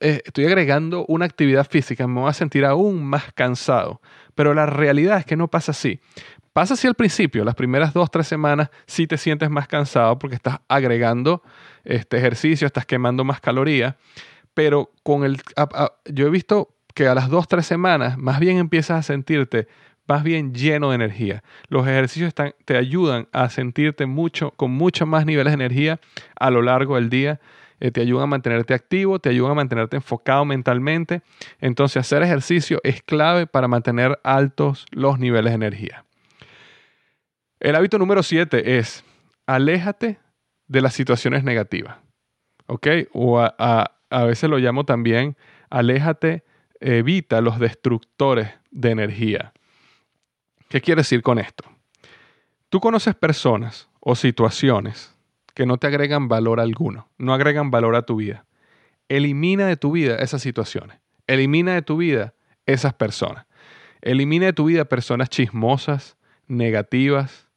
estoy 0.00 0.46
agregando 0.46 1.04
una 1.08 1.24
actividad 1.24 1.66
física, 1.68 2.06
me 2.06 2.20
voy 2.20 2.30
a 2.30 2.34
sentir 2.34 2.64
aún 2.64 3.04
más 3.04 3.32
cansado. 3.32 4.00
Pero 4.34 4.54
la 4.54 4.66
realidad 4.66 5.18
es 5.18 5.26
que 5.26 5.36
no 5.36 5.48
pasa 5.48 5.72
así. 5.72 6.00
Pasa 6.52 6.74
así 6.74 6.86
al 6.86 6.94
principio, 6.94 7.44
las 7.44 7.54
primeras 7.54 7.94
dos, 7.94 8.10
tres 8.10 8.26
semanas 8.26 8.70
sí 8.86 9.06
te 9.06 9.16
sientes 9.16 9.48
más 9.48 9.66
cansado 9.68 10.18
porque 10.18 10.36
estás 10.36 10.58
agregando 10.68 11.42
este 11.84 12.18
ejercicio, 12.18 12.66
estás 12.66 12.84
quemando 12.84 13.24
más 13.24 13.40
calorías, 13.40 13.94
pero 14.52 14.90
con 15.02 15.24
el, 15.24 15.40
yo 16.06 16.26
he 16.26 16.30
visto 16.30 16.68
que 16.94 17.08
a 17.08 17.14
las 17.14 17.30
dos, 17.30 17.48
tres 17.48 17.64
semanas 17.64 18.18
más 18.18 18.38
bien 18.38 18.58
empiezas 18.58 18.98
a 18.98 19.02
sentirte 19.02 19.66
más 20.06 20.22
bien 20.24 20.52
lleno 20.52 20.90
de 20.90 20.96
energía. 20.96 21.42
Los 21.68 21.86
ejercicios 21.86 22.34
te 22.34 22.76
ayudan 22.76 23.28
a 23.32 23.48
sentirte 23.48 24.04
mucho, 24.04 24.50
con 24.50 24.72
muchos 24.72 25.08
más 25.08 25.24
niveles 25.24 25.52
de 25.52 25.64
energía 25.64 26.00
a 26.38 26.50
lo 26.50 26.60
largo 26.60 26.96
del 26.96 27.08
día 27.08 27.40
eh, 27.82 27.90
te 27.90 28.00
ayudan 28.00 28.24
a 28.24 28.26
mantenerte 28.26 28.74
activo, 28.74 29.18
te 29.18 29.28
ayudan 29.28 29.52
a 29.52 29.54
mantenerte 29.54 29.96
enfocado 29.96 30.44
mentalmente. 30.44 31.22
Entonces 31.60 31.96
hacer 31.96 32.22
ejercicio 32.22 32.78
es 32.84 33.02
clave 33.02 33.48
para 33.48 33.66
mantener 33.66 34.20
altos 34.22 34.86
los 34.92 35.18
niveles 35.18 35.50
de 35.50 35.54
energía. 35.56 36.04
El 37.62 37.76
hábito 37.76 37.96
número 37.96 38.24
7 38.24 38.78
es 38.78 39.04
aléjate 39.46 40.18
de 40.66 40.80
las 40.80 40.94
situaciones 40.94 41.44
negativas. 41.44 41.96
¿Ok? 42.66 42.88
O 43.12 43.38
a, 43.40 43.92
veces 44.26 44.50
lo 44.50 44.58
llamo 44.58 44.84
también 44.84 45.36
aléjate, 45.70 46.42
evita 46.80 47.40
los 47.40 47.60
destructores 47.60 48.50
de 48.72 48.90
energía. 48.90 49.52
¿Qué 50.68 50.80
quiere 50.80 51.02
decir 51.02 51.22
con 51.22 51.38
esto? 51.38 51.64
Tú 52.68 52.80
conoces 52.80 53.14
personas 53.14 53.88
o 54.00 54.16
situaciones 54.16 55.16
que 55.54 55.64
no 55.64 55.76
te 55.76 55.86
agregan 55.86 56.26
valor 56.26 56.58
alguno, 56.58 57.10
no 57.16 57.32
agregan 57.32 57.70
valor 57.70 57.94
a 57.94 58.02
tu 58.02 58.16
vida. 58.16 58.44
Elimina 59.08 59.68
de 59.68 59.76
tu 59.76 59.92
vida 59.92 60.16
esas 60.16 60.42
situaciones. 60.42 60.98
Elimina 61.28 61.74
de 61.74 61.82
tu 61.82 61.96
vida 61.96 62.34
esas 62.66 62.92
personas. 62.92 63.46
Elimina 64.00 64.46
de 64.46 64.52
tu 64.52 64.64
vida 64.64 64.84
personas 64.84 65.30
chismosas, 65.30 66.16
negativas. 66.48 67.51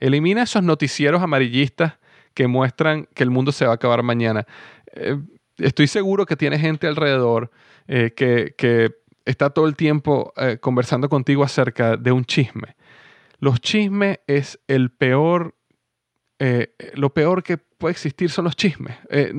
Elimina 0.00 0.42
esos 0.42 0.62
noticieros 0.62 1.22
amarillistas 1.22 1.98
que 2.34 2.46
muestran 2.46 3.06
que 3.14 3.22
el 3.22 3.30
mundo 3.30 3.52
se 3.52 3.66
va 3.66 3.72
a 3.72 3.74
acabar 3.74 4.02
mañana. 4.02 4.46
Eh, 4.92 5.18
estoy 5.58 5.86
seguro 5.86 6.26
que 6.26 6.36
tienes 6.36 6.60
gente 6.60 6.86
alrededor 6.86 7.50
eh, 7.86 8.12
que, 8.16 8.90
está 9.26 9.50
todo 9.50 9.66
el 9.66 9.76
tiempo 9.76 10.32
eh, 10.36 10.58
conversando 10.58 11.08
contigo 11.08 11.44
acerca 11.44 11.96
de 11.96 12.10
un 12.10 12.24
chisme. 12.24 12.74
Los 13.38 13.60
chismes 13.60 14.18
es 14.26 14.58
el 14.66 14.90
peor 14.90 15.54
eh, 16.42 16.72
lo 16.94 17.12
peor 17.12 17.42
que 17.42 17.58
puede 17.58 17.92
existir 17.92 18.30
son 18.30 18.46
los 18.46 18.56
chismes. 18.56 18.96
Eh, 19.10 19.30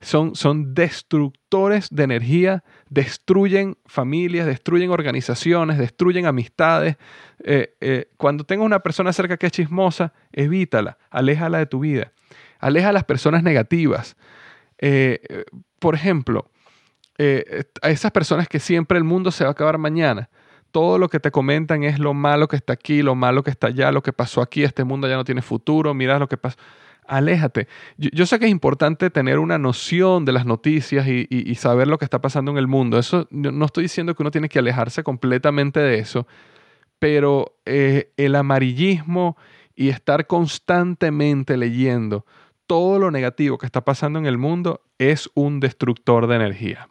son, 0.00 0.36
son 0.36 0.74
destructores 0.74 1.88
de 1.90 2.04
energía, 2.04 2.62
destruyen 2.88 3.76
familias, 3.84 4.46
destruyen 4.46 4.90
organizaciones, 4.90 5.76
destruyen 5.76 6.24
amistades. 6.24 6.96
Eh, 7.42 8.08
cuando 8.16 8.44
tengas 8.44 8.64
una 8.64 8.78
persona 8.78 9.12
cerca 9.12 9.36
que 9.36 9.46
es 9.46 9.52
chismosa, 9.52 10.12
evítala, 10.32 10.98
aléjala 11.10 11.58
de 11.58 11.66
tu 11.66 11.80
vida. 11.80 12.12
Aleja 12.60 12.90
a 12.90 12.92
las 12.92 13.04
personas 13.04 13.42
negativas. 13.42 14.16
por 15.80 15.94
ejemplo, 15.96 16.48
a 17.82 17.90
esas 17.90 18.12
personas 18.12 18.46
que 18.46 18.60
siempre 18.60 18.98
el 18.98 19.04
mundo 19.04 19.32
se 19.32 19.42
va 19.42 19.48
a 19.48 19.52
acabar 19.52 19.78
mañana 19.78 20.30
todo 20.76 20.98
lo 20.98 21.08
que 21.08 21.20
te 21.20 21.30
comentan 21.30 21.84
es 21.84 21.98
lo 21.98 22.12
malo 22.12 22.48
que 22.48 22.56
está 22.56 22.74
aquí, 22.74 23.00
lo 23.00 23.14
malo 23.14 23.42
que 23.42 23.50
está 23.50 23.68
allá, 23.68 23.90
lo 23.92 24.02
que 24.02 24.12
pasó 24.12 24.42
aquí, 24.42 24.62
este 24.62 24.84
mundo 24.84 25.08
ya 25.08 25.16
no 25.16 25.24
tiene 25.24 25.40
futuro, 25.40 25.94
mira 25.94 26.18
lo 26.18 26.28
que 26.28 26.36
pasa. 26.36 26.58
Aléjate. 27.06 27.66
Yo, 27.96 28.26
sé 28.26 28.38
que 28.38 28.44
es 28.44 28.50
importante 28.50 29.08
tener 29.08 29.38
una 29.38 29.56
noción 29.56 30.26
de 30.26 30.32
las 30.32 30.44
noticias 30.44 31.06
y, 31.08 31.54
saber 31.54 31.88
lo 31.88 31.96
que 31.96 32.04
está 32.04 32.20
pasando 32.20 32.50
en 32.50 32.58
el 32.58 32.66
mundo. 32.66 32.98
Eso 32.98 33.26
no 33.30 33.64
estoy 33.64 33.84
diciendo 33.84 34.14
que 34.14 34.22
uno 34.22 34.30
tiene 34.30 34.50
que 34.50 34.58
alejarse 34.58 35.02
completamente 35.02 35.80
de 35.80 35.98
eso, 35.98 36.26
pero 36.98 37.56
eh, 37.64 38.12
el 38.18 38.34
amarillismo 38.34 39.38
y 39.74 39.88
estar 39.88 40.26
constantemente 40.26 41.56
leyendo 41.56 42.26
todo 42.66 42.98
lo 42.98 43.10
negativo 43.10 43.56
que 43.56 43.64
está 43.64 43.80
pasando 43.80 44.18
en 44.18 44.26
el 44.26 44.36
mundo 44.36 44.82
es 44.98 45.30
un 45.32 45.58
destructor 45.58 46.26
de 46.26 46.36
energía. 46.36 46.90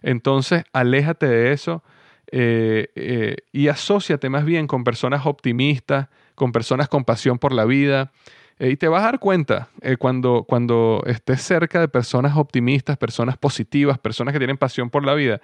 Entonces, 0.00 0.64
aléjate 0.72 1.26
de 1.26 1.52
eso 1.52 1.82
eh, 2.30 2.90
eh, 2.94 3.36
y 3.52 3.68
asóciate 3.68 4.28
más 4.28 4.44
bien 4.44 4.66
con 4.66 4.84
personas 4.84 5.24
optimistas, 5.24 6.08
con 6.34 6.52
personas 6.52 6.88
con 6.88 7.04
pasión 7.04 7.38
por 7.38 7.52
la 7.52 7.64
vida. 7.64 8.12
Eh, 8.58 8.70
y 8.70 8.76
te 8.76 8.88
vas 8.88 9.02
a 9.02 9.06
dar 9.06 9.18
cuenta 9.18 9.68
cuando, 9.98 10.44
cuando 10.46 11.02
estés 11.06 11.42
cerca 11.42 11.80
de 11.80 11.88
personas 11.88 12.36
optimistas, 12.36 12.96
personas 12.98 13.36
positivas, 13.38 13.98
personas 13.98 14.32
que 14.32 14.38
tienen 14.38 14.58
pasión 14.58 14.90
por 14.90 15.04
la 15.04 15.14
vida, 15.14 15.40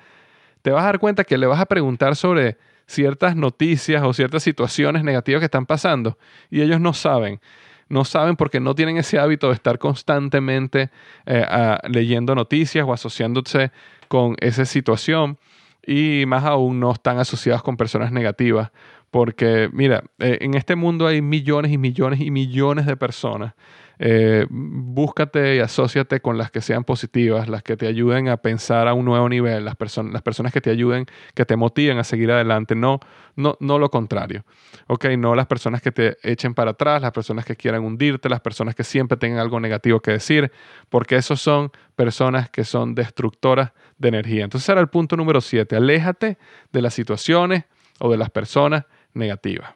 te 0.62 0.70
vas 0.70 0.82
a 0.82 0.86
dar 0.86 0.98
cuenta 0.98 1.24
que 1.24 1.38
le 1.38 1.46
vas 1.46 1.60
a 1.60 1.66
preguntar 1.66 2.16
sobre 2.16 2.58
ciertas 2.86 3.34
noticias 3.34 4.02
o 4.02 4.12
ciertas 4.12 4.42
situaciones 4.42 5.04
negativas 5.04 5.40
que 5.40 5.46
están 5.46 5.66
pasando 5.66 6.18
y 6.50 6.60
ellos 6.60 6.80
no 6.80 6.92
saben. 6.92 7.40
No 7.88 8.04
saben 8.04 8.36
porque 8.36 8.60
no 8.60 8.74
tienen 8.74 8.96
ese 8.96 9.18
hábito 9.18 9.48
de 9.48 9.54
estar 9.54 9.78
constantemente 9.78 10.90
leyendo 11.86 12.34
noticias 12.34 12.84
o 12.86 12.94
asociándose 12.94 13.72
con 14.08 14.36
esa 14.40 14.64
situación 14.64 15.38
y 15.86 16.24
más 16.26 16.44
aún 16.44 16.80
no 16.80 16.92
están 16.92 17.18
asociados 17.18 17.62
con 17.62 17.76
personas 17.76 18.12
negativas. 18.12 18.70
Porque, 19.10 19.70
mira, 19.72 20.02
eh, 20.18 20.38
en 20.40 20.54
este 20.54 20.74
mundo 20.74 21.06
hay 21.06 21.22
millones 21.22 21.70
y 21.70 21.78
millones 21.78 22.20
y 22.20 22.30
millones 22.30 22.86
de 22.86 22.96
personas. 22.96 23.54
Eh, 23.98 24.46
búscate 24.50 25.57
y 25.57 25.59
asóciate 25.61 26.20
con 26.20 26.37
las 26.37 26.50
que 26.50 26.61
sean 26.61 26.85
positivas, 26.85 27.48
las 27.48 27.62
que 27.62 27.76
te 27.76 27.87
ayuden 27.87 28.28
a 28.28 28.37
pensar 28.37 28.88
a 28.88 28.94
un 28.94 29.04
nuevo 29.04 29.28
nivel, 29.28 29.64
las, 29.64 29.76
personas 29.76 30.12
las 30.12 30.22
personas 30.22 30.52
que 30.52 30.61
te 30.61 30.70
ayuden, 30.70 31.07
que 31.35 31.44
te 31.44 31.57
motiven 31.57 31.98
a 31.98 32.04
seguir 32.04 32.30
adelante, 32.33 32.74
no, 32.74 33.00
no, 33.37 33.57
no 33.61 33.78
lo 33.78 33.90
contrario. 33.90 34.44
Ok, 34.87 35.07
no 35.16 35.35
las 35.35 35.46
personas 35.46 35.80
que 35.80 35.92
te 35.92 36.16
echen 36.22 36.54
para 36.54 36.72
atrás, 36.72 37.02
las 37.02 37.12
personas 37.12 37.44
que 37.44 37.57
quieran 37.57 37.85
hundirte, 37.85 38.28
las 38.28 38.40
personas 38.40 38.74
que 38.74 38.85
siempre 38.85 39.16
tengan 39.16 39.38
algo 39.38 39.61
negativo 39.61 40.00
que 40.00 40.12
decir, 40.12 40.50
porque 40.88 41.16
esos 41.16 41.40
son 41.40 41.70
personas 41.94 42.50
que 42.50 42.64
son 42.64 42.94
destructoras 42.94 43.72
de 43.98 44.09
energía. 44.09 44.44
Entonces 44.44 44.68
era 44.68 44.80
el 44.80 44.88
punto 44.88 45.16
número 45.16 45.40
siete. 45.40 45.76
Aléjate 45.76 46.38
de 46.72 46.83
las 46.83 46.94
situaciones 46.94 47.64
o 48.00 48.11
de 48.11 48.16
las 48.16 48.30
personas 48.30 48.85
negativas. 49.12 49.72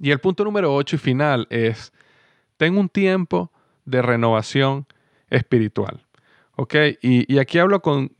Y 0.00 0.10
el 0.10 0.18
punto 0.18 0.44
número 0.44 0.74
ocho 0.74 0.96
y 0.96 0.98
final 0.98 1.46
es, 1.50 1.92
ten 2.56 2.76
un 2.76 2.88
tiempo 2.88 3.52
de 3.84 4.02
renovación 4.02 4.86
espiritual. 5.30 6.06
¿Ok? 6.56 6.74
Y, 7.02 7.38
aquí 7.38 7.58
hablo 7.58 7.80
con 7.82 8.12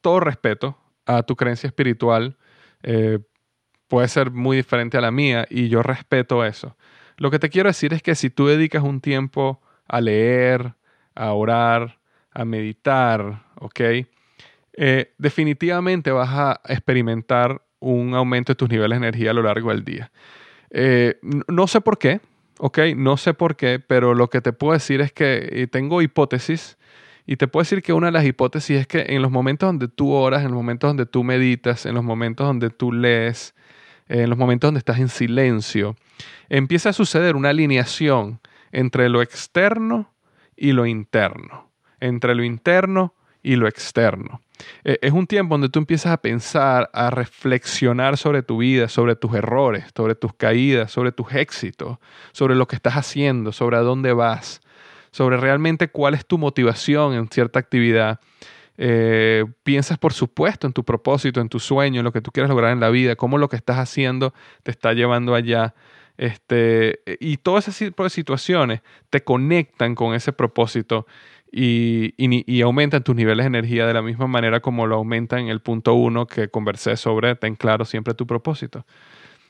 todo 0.00 0.20
respeto 0.20 0.78
a 1.06 1.22
tu 1.22 1.36
creencia 1.36 1.66
espiritual. 1.66 2.36
Eh, 2.82 3.18
puede 3.88 4.08
ser 4.08 4.30
muy 4.30 4.56
diferente 4.56 4.96
a 4.96 5.00
la 5.00 5.10
mía 5.10 5.46
y 5.50 5.68
yo 5.68 5.82
respeto 5.82 6.44
eso. 6.44 6.76
Lo 7.16 7.30
que 7.30 7.38
te 7.38 7.50
quiero 7.50 7.68
decir 7.68 7.92
es 7.92 8.02
que 8.02 8.14
si 8.14 8.30
tú 8.30 8.46
dedicas 8.46 8.82
un 8.82 9.00
tiempo 9.00 9.60
a 9.86 10.00
leer, 10.00 10.74
a 11.14 11.32
orar, 11.32 11.98
a 12.32 12.44
meditar, 12.44 13.42
¿ok? 13.56 13.80
Eh, 14.72 15.12
definitivamente 15.18 16.12
vas 16.12 16.30
a 16.30 16.60
experimentar 16.66 17.60
un 17.80 18.14
aumento 18.14 18.52
de 18.52 18.56
tus 18.56 18.70
niveles 18.70 19.00
de 19.00 19.08
energía 19.08 19.32
a 19.32 19.34
lo 19.34 19.42
largo 19.42 19.70
del 19.70 19.84
día. 19.84 20.12
Eh, 20.70 21.18
no 21.22 21.66
sé 21.66 21.80
por 21.80 21.98
qué, 21.98 22.20
¿ok? 22.60 22.78
No 22.96 23.16
sé 23.16 23.34
por 23.34 23.56
qué, 23.56 23.80
pero 23.80 24.14
lo 24.14 24.28
que 24.28 24.40
te 24.40 24.52
puedo 24.52 24.74
decir 24.74 25.00
es 25.00 25.12
que 25.12 25.68
tengo 25.72 26.02
hipótesis 26.02 26.76
Y 27.26 27.36
te 27.36 27.48
puedo 27.48 27.62
decir 27.62 27.82
que 27.82 27.92
una 27.92 28.08
de 28.08 28.12
las 28.12 28.24
hipótesis 28.24 28.80
es 28.80 28.86
que 28.86 29.06
en 29.08 29.22
los 29.22 29.30
momentos 29.30 29.68
donde 29.68 29.88
tú 29.88 30.12
oras, 30.12 30.42
en 30.42 30.48
los 30.48 30.56
momentos 30.56 30.88
donde 30.88 31.06
tú 31.06 31.24
meditas, 31.24 31.86
en 31.86 31.94
los 31.94 32.04
momentos 32.04 32.46
donde 32.46 32.70
tú 32.70 32.92
lees, 32.92 33.54
en 34.08 34.28
los 34.28 34.38
momentos 34.38 34.68
donde 34.68 34.78
estás 34.78 34.98
en 34.98 35.08
silencio, 35.08 35.96
empieza 36.48 36.90
a 36.90 36.92
suceder 36.92 37.36
una 37.36 37.50
alineación 37.50 38.40
entre 38.72 39.08
lo 39.08 39.22
externo 39.22 40.12
y 40.56 40.72
lo 40.72 40.86
interno, 40.86 41.70
entre 42.00 42.34
lo 42.34 42.42
interno 42.44 43.14
y 43.42 43.56
lo 43.56 43.68
externo. 43.68 44.40
Eh, 44.84 44.98
es 45.02 45.12
un 45.12 45.26
tiempo 45.26 45.54
donde 45.54 45.68
tú 45.68 45.78
empiezas 45.78 46.12
a 46.12 46.18
pensar, 46.18 46.90
a 46.92 47.10
reflexionar 47.10 48.16
sobre 48.16 48.42
tu 48.42 48.58
vida, 48.58 48.88
sobre 48.88 49.16
tus 49.16 49.34
errores, 49.34 49.84
sobre 49.94 50.14
tus 50.14 50.34
caídas, 50.34 50.92
sobre 50.92 51.12
tus 51.12 51.32
éxitos, 51.32 51.98
sobre 52.32 52.54
lo 52.54 52.66
que 52.66 52.76
estás 52.76 52.94
haciendo, 52.94 53.52
sobre 53.52 53.76
a 53.76 53.80
dónde 53.80 54.12
vas, 54.12 54.60
sobre 55.10 55.36
realmente 55.36 55.88
cuál 55.88 56.14
es 56.14 56.26
tu 56.26 56.38
motivación 56.38 57.14
en 57.14 57.28
cierta 57.28 57.58
actividad. 57.58 58.20
Eh, 58.76 59.44
piensas, 59.62 59.98
por 59.98 60.12
supuesto, 60.12 60.66
en 60.66 60.72
tu 60.72 60.84
propósito, 60.84 61.40
en 61.40 61.48
tu 61.48 61.60
sueño, 61.60 62.00
en 62.00 62.04
lo 62.04 62.12
que 62.12 62.22
tú 62.22 62.30
quieres 62.30 62.48
lograr 62.48 62.72
en 62.72 62.80
la 62.80 62.90
vida, 62.90 63.16
cómo 63.16 63.38
lo 63.38 63.48
que 63.48 63.56
estás 63.56 63.78
haciendo 63.78 64.32
te 64.62 64.70
está 64.70 64.92
llevando 64.92 65.34
allá. 65.34 65.74
Este, 66.16 67.00
y 67.18 67.38
todas 67.38 67.66
esas 67.68 68.12
situaciones 68.12 68.82
te 69.08 69.24
conectan 69.24 69.94
con 69.94 70.14
ese 70.14 70.34
propósito 70.34 71.06
y, 71.52 72.14
y, 72.16 72.62
aumentan 72.62 73.02
tus 73.02 73.16
niveles 73.16 73.44
de 73.44 73.48
energía 73.48 73.86
de 73.86 73.94
la 73.94 74.02
misma 74.02 74.28
manera 74.28 74.60
como 74.60 74.86
lo 74.86 74.96
aumentan 74.96 75.40
en 75.40 75.48
el 75.48 75.60
punto 75.60 75.94
uno 75.94 76.26
que 76.26 76.48
conversé 76.48 76.96
sobre 76.96 77.34
ten 77.34 77.56
claro 77.56 77.84
siempre 77.84 78.14
tu 78.14 78.26
propósito. 78.26 78.86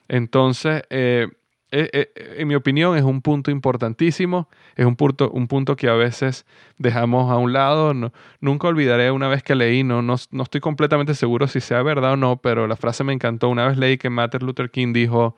Entonces, 0.09 0.83
eh, 0.91 1.29
eh, 1.73 1.91
eh, 1.93 2.35
en 2.39 2.49
mi 2.49 2.55
opinión, 2.55 2.97
es 2.97 3.05
un 3.05 3.21
punto 3.21 3.51
importantísimo, 3.51 4.49
es 4.77 4.87
un 4.87 4.97
punto, 4.97 5.31
un 5.31 5.47
punto 5.47 5.77
que 5.77 5.89
a 5.89 5.95
veces 5.95 6.47
dejamos 6.79 7.31
a 7.31 7.37
un 7.37 7.53
lado. 7.53 7.93
nunca 8.41 8.69
olvidaré 8.69 9.11
una 9.11 9.29
vez 9.29 9.43
que 9.43 9.55
leí, 9.55 9.85
no, 9.85 10.01
no, 10.03 10.17
no, 10.31 10.43
estoy 10.43 10.61
completamente 10.61 11.15
seguro 11.15 11.49
si 11.49 11.61
sea 11.61 11.83
verdad 11.83 12.15
o 12.15 12.17
no, 12.17 12.39
pero 12.39 12.67
la 12.67 12.77
frase 12.77 13.05
me 13.05 13.13
encantó. 13.13 13.51
Una 13.51 13.69
vez 13.69 13.77
leí 13.77 13.99
que 13.99 14.11
Martin 14.11 14.47
Luther 14.47 14.71
King 14.71 14.93
dijo, 14.95 15.37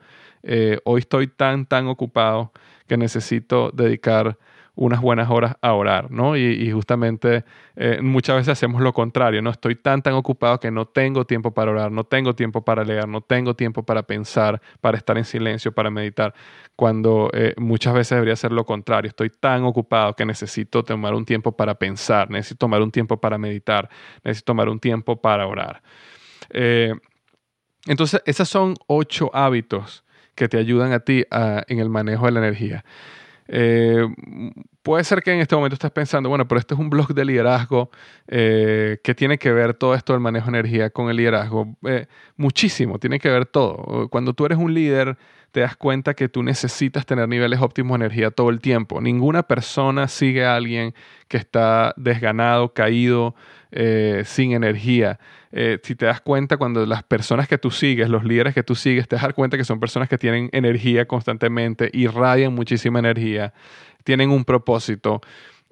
hoy 0.85 0.99
estoy 0.99 1.27
tan, 1.27 1.65
tan 1.65 1.87
ocupado 1.87 2.51
que 2.87 2.97
necesito 2.97 3.71
dedicar 3.71 4.37
unas 4.75 5.01
buenas 5.01 5.29
horas 5.29 5.55
a 5.61 5.73
orar, 5.73 6.09
¿no? 6.09 6.35
Y, 6.35 6.71
justamente 6.71 7.43
eh, 7.75 7.99
muchas 8.01 8.37
veces 8.37 8.49
hacemos 8.49 8.81
lo 8.81 8.91
contrario, 8.91 9.41
¿no? 9.41 9.51
Estoy 9.51 9.75
tan, 9.75 10.01
tan 10.01 10.13
ocupado 10.13 10.59
que 10.59 10.71
no 10.71 10.85
tengo 10.85 11.25
tiempo 11.25 11.53
para 11.53 11.71
orar, 11.71 11.91
no 11.91 12.03
tengo 12.05 12.33
tiempo 12.33 12.63
para 12.63 12.83
leer, 12.83 13.07
no 13.07 13.21
tengo 13.21 13.55
tiempo 13.55 13.83
para 13.83 14.03
pensar, 14.03 14.61
para 14.81 14.97
estar 14.97 15.17
en 15.17 15.25
silencio, 15.25 15.71
para 15.71 15.91
meditar, 15.91 16.33
cuando 16.75 17.29
eh, 17.33 17.53
muchas 17.57 17.93
veces 17.93 18.15
debería 18.15 18.35
ser 18.35 18.51
lo 18.51 18.65
contrario. 18.65 19.09
Estoy 19.09 19.29
tan 19.29 19.63
ocupado 19.63 20.15
que 20.15 20.25
necesito 20.25 20.83
tomar 20.83 21.13
un 21.13 21.25
tiempo 21.25 21.51
para 21.55 21.75
pensar, 21.75 22.31
necesito 22.31 22.65
tomar 22.65 22.81
un 22.81 22.91
tiempo 22.91 23.21
para 23.21 23.37
meditar, 23.37 23.89
necesito 24.23 24.45
tomar 24.45 24.69
un 24.69 24.79
tiempo 24.79 25.21
para 25.21 25.45
orar. 25.45 25.83
Eh, 26.49 26.93
entonces, 27.85 28.23
esos 28.25 28.49
son 28.49 28.75
ocho 28.87 29.29
hábitos 29.33 30.03
que 30.33 30.47
te 30.47 30.57
ayudan 30.57 30.93
a 30.93 30.99
ti 31.01 31.25
en 31.67 31.79
el 31.79 31.89
manejo 31.89 32.25
de 32.25 32.31
la 32.31 32.39
energía. 32.39 32.83
Eh, 33.47 34.05
puede 34.81 35.03
ser 35.03 35.21
que 35.21 35.33
en 35.33 35.39
este 35.39 35.55
momento 35.55 35.75
estés 35.75 35.91
pensando, 35.91 36.29
bueno, 36.29 36.47
pero 36.47 36.59
este 36.59 36.73
es 36.73 36.79
un 36.79 36.89
blog 36.89 37.13
de 37.13 37.25
liderazgo, 37.25 37.89
eh, 38.27 38.99
¿qué 39.03 39.13
tiene 39.15 39.37
que 39.37 39.51
ver 39.51 39.73
todo 39.73 39.95
esto 39.95 40.13
del 40.13 40.21
manejo 40.21 40.51
de 40.51 40.59
energía 40.59 40.89
con 40.89 41.09
el 41.09 41.17
liderazgo? 41.17 41.75
Eh, 41.87 42.07
muchísimo, 42.37 42.99
tiene 42.99 43.19
que 43.19 43.29
ver 43.29 43.45
todo. 43.45 44.07
Cuando 44.09 44.33
tú 44.33 44.45
eres 44.45 44.57
un 44.57 44.73
líder, 44.73 45.17
te 45.51 45.59
das 45.59 45.75
cuenta 45.75 46.15
que 46.15 46.29
tú 46.29 46.41
necesitas 46.41 47.05
tener 47.05 47.29
niveles 47.29 47.61
óptimos 47.61 47.99
de 47.99 48.05
energía 48.05 48.31
todo 48.31 48.49
el 48.49 48.59
tiempo. 48.59 48.99
Ninguna 49.01 49.43
persona 49.43 50.07
sigue 50.07 50.43
a 50.45 50.55
alguien 50.55 50.95
que 51.27 51.37
está 51.37 51.93
desganado, 51.95 52.73
caído, 52.73 53.35
sin 54.25 54.53
energía. 54.53 55.19
Eh, 55.55 55.79
si 55.83 55.95
te 55.95 56.07
das 56.07 56.19
cuenta, 56.19 56.57
cuando 56.57 56.83
las 56.87 57.03
personas 57.03 57.47
que 57.47 57.59
tú 57.59 57.69
sigues, 57.69 58.09
los 58.09 58.23
líderes 58.23 58.55
que 58.55 58.63
tú 58.63 58.73
sigues, 58.73 59.07
te 59.07 59.15
das 59.15 59.33
cuenta 59.33 59.55
que 59.55 59.63
son 59.63 59.79
personas 59.79 60.09
que 60.09 60.17
tienen 60.17 60.49
energía 60.51 61.05
constantemente, 61.05 61.91
irradian 61.93 62.55
muchísima 62.55 62.97
energía, 62.97 63.53
tienen 64.03 64.31
un 64.31 64.45
propósito. 64.45 65.21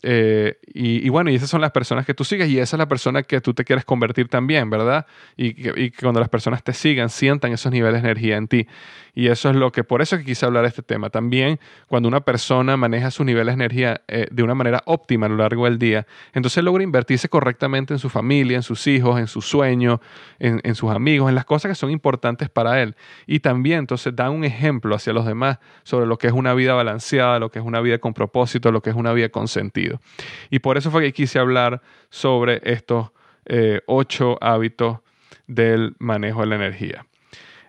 Eh, 0.04 0.58
y, 0.74 1.10
bueno, 1.10 1.30
y 1.30 1.36
esas 1.36 1.50
son 1.50 1.62
las 1.62 1.72
personas 1.72 2.06
que 2.06 2.14
tú 2.14 2.24
sigues 2.24 2.50
y 2.50 2.58
esa 2.58 2.76
es 2.76 2.80
la 2.80 2.88
persona 2.88 3.22
que 3.24 3.40
tú 3.40 3.54
te 3.54 3.64
quieres 3.64 3.86
convertir 3.86 4.28
también, 4.28 4.70
¿verdad? 4.70 5.06
Y 5.38 5.54
que, 5.54 5.92
cuando 6.00 6.20
las 6.20 6.30
personas 6.30 6.64
te 6.64 6.74
sigan, 6.74 7.10
sientan 7.10 7.52
esos 7.52 7.72
niveles 7.72 8.02
de 8.02 8.10
energía 8.10 8.38
en 8.38 8.48
ti. 8.48 8.68
Y 9.14 9.28
eso 9.28 9.50
es 9.50 9.56
lo 9.56 9.72
que, 9.72 9.84
por 9.84 10.02
eso 10.02 10.18
que 10.18 10.24
quise 10.24 10.46
hablar 10.46 10.64
de 10.64 10.70
este 10.70 10.82
tema. 10.82 11.10
También 11.10 11.60
cuando 11.88 12.08
una 12.08 12.22
persona 12.22 12.78
maneja 12.78 13.12
sus 13.12 13.26
niveles 13.26 13.58
de 13.58 13.64
energía 13.64 14.02
eh, 14.08 14.28
de 14.32 14.44
una 14.44 14.56
manera 14.56 14.82
óptima 14.86 15.26
a 15.26 15.30
lo 15.30 15.36
largo 15.36 15.66
del 15.66 15.78
día, 15.78 16.08
entonces 16.34 16.64
logra 16.64 16.84
invertirse 16.84 17.28
correctamente 17.28 17.94
en 17.94 18.00
su 18.00 18.10
familia, 18.10 18.56
en 18.56 18.64
sus 18.64 18.88
hijos, 18.88 19.20
en 19.20 19.28
sus 19.28 19.46
sueños, 19.46 20.00
en, 20.40 20.62
en 20.64 20.76
sus 20.76 20.90
amigos, 20.92 21.30
en 21.30 21.36
las 21.36 21.46
cosas 21.46 21.70
que 21.70 21.76
son 21.76 21.92
importantes 21.92 22.50
para 22.50 22.82
él. 22.82 22.96
Y 23.28 23.42
también 23.42 23.80
entonces 23.80 24.16
da 24.16 24.30
un 24.30 24.46
ejemplo 24.46 24.96
hacia 24.96 25.14
los 25.14 25.26
demás 25.26 25.60
sobre 25.84 26.06
lo 26.06 26.18
que 26.18 26.28
es 26.28 26.34
una 26.34 26.54
vida 26.54 26.74
balanceada, 26.74 27.38
lo 27.40 27.52
que 27.52 27.60
es 27.60 27.66
una 27.66 27.82
vida 27.82 27.98
con 27.98 28.14
propósito, 28.14 28.72
lo 28.72 28.82
que 28.82 28.92
es 28.92 28.96
una 28.96 29.12
vida 29.12 29.30
con 29.30 29.48
sentido. 29.50 29.90
Y 30.49 30.60
por 30.60 30.77
eso 30.77 30.91
fue 30.91 31.01
que 31.01 31.13
quise 31.13 31.39
hablar 31.39 31.82
sobre 32.10 32.62
estos 32.63 33.12
eh, 33.45 33.82
ocho 33.88 34.38
hábitos 34.41 34.99
del 35.47 35.95
manejo 35.99 36.41
de 36.41 36.47
la 36.47 36.56
energía. 36.56 37.06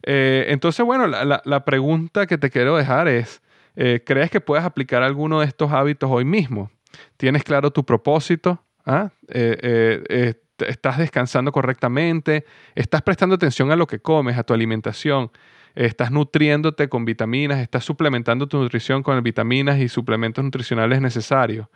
Eh, 0.03 0.47
entonces, 0.49 0.85
bueno, 0.85 1.07
la, 1.07 1.65
pregunta 1.65 2.27
que 2.27 2.39
te 2.39 2.51
quiero 2.51 2.77
dejar 2.77 3.09
es, 3.09 3.43
eh, 3.77 4.03
¿crees 4.05 4.31
que 4.31 4.41
puedes 4.41 4.65
aplicar 4.65 5.03
alguno 5.03 5.41
de 5.41 5.47
estos 5.47 5.73
hábitos 5.73 6.11
hoy 6.11 6.25
mismo? 6.25 6.71
¿Tienes 7.17 7.45
claro 7.45 7.71
tu 7.71 7.85
propósito? 7.85 8.63
¿Ah? 8.85 9.11
¿Estás 9.29 10.99
descansando 10.99 11.53
correctamente? 11.53 12.45
¿Estás 12.75 13.03
prestando 13.03 13.37
atención 13.37 13.71
a 13.71 13.77
lo 13.77 13.87
que 13.87 14.01
comes, 14.01 14.37
a 14.37 14.43
tu 14.43 14.53
alimentación? 14.53 15.31
¿Estás 15.75 16.11
nutriéndote 16.11 16.89
con 16.89 17.05
vitaminas? 17.05 17.59
¿Estás 17.61 17.85
suplementando 17.85 18.47
tu 18.47 18.59
nutrición 18.59 19.03
con 19.03 19.23
vitaminas 19.23 19.79
y 19.79 19.89
suplementos 19.89 20.45
nutricionales 20.45 21.01
necesarios? 21.01 21.69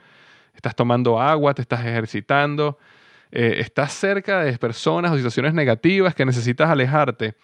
Estás 0.57 0.75
tomando 0.75 1.21
agua, 1.21 1.55
te 1.55 1.63
estás 1.63 1.81
ejercitando, 1.81 2.79
eh, 3.31 3.57
estás 3.59 3.93
cerca 3.93 4.41
de 4.41 4.57
personas 4.59 5.13
o 5.13 5.17
situaciones 5.17 5.55
negativas 5.55 6.15
que 6.15 6.25
necesitas 6.25 6.71
alejarte, 6.71 7.35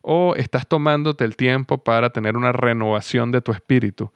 o 0.00 0.34
estás 0.36 0.66
tomándote 0.66 1.24
el 1.24 1.36
tiempo 1.36 1.78
para 1.78 2.10
tener 2.10 2.36
una 2.36 2.52
renovación 2.52 3.30
de 3.32 3.40
tu 3.40 3.52
espíritu. 3.52 4.12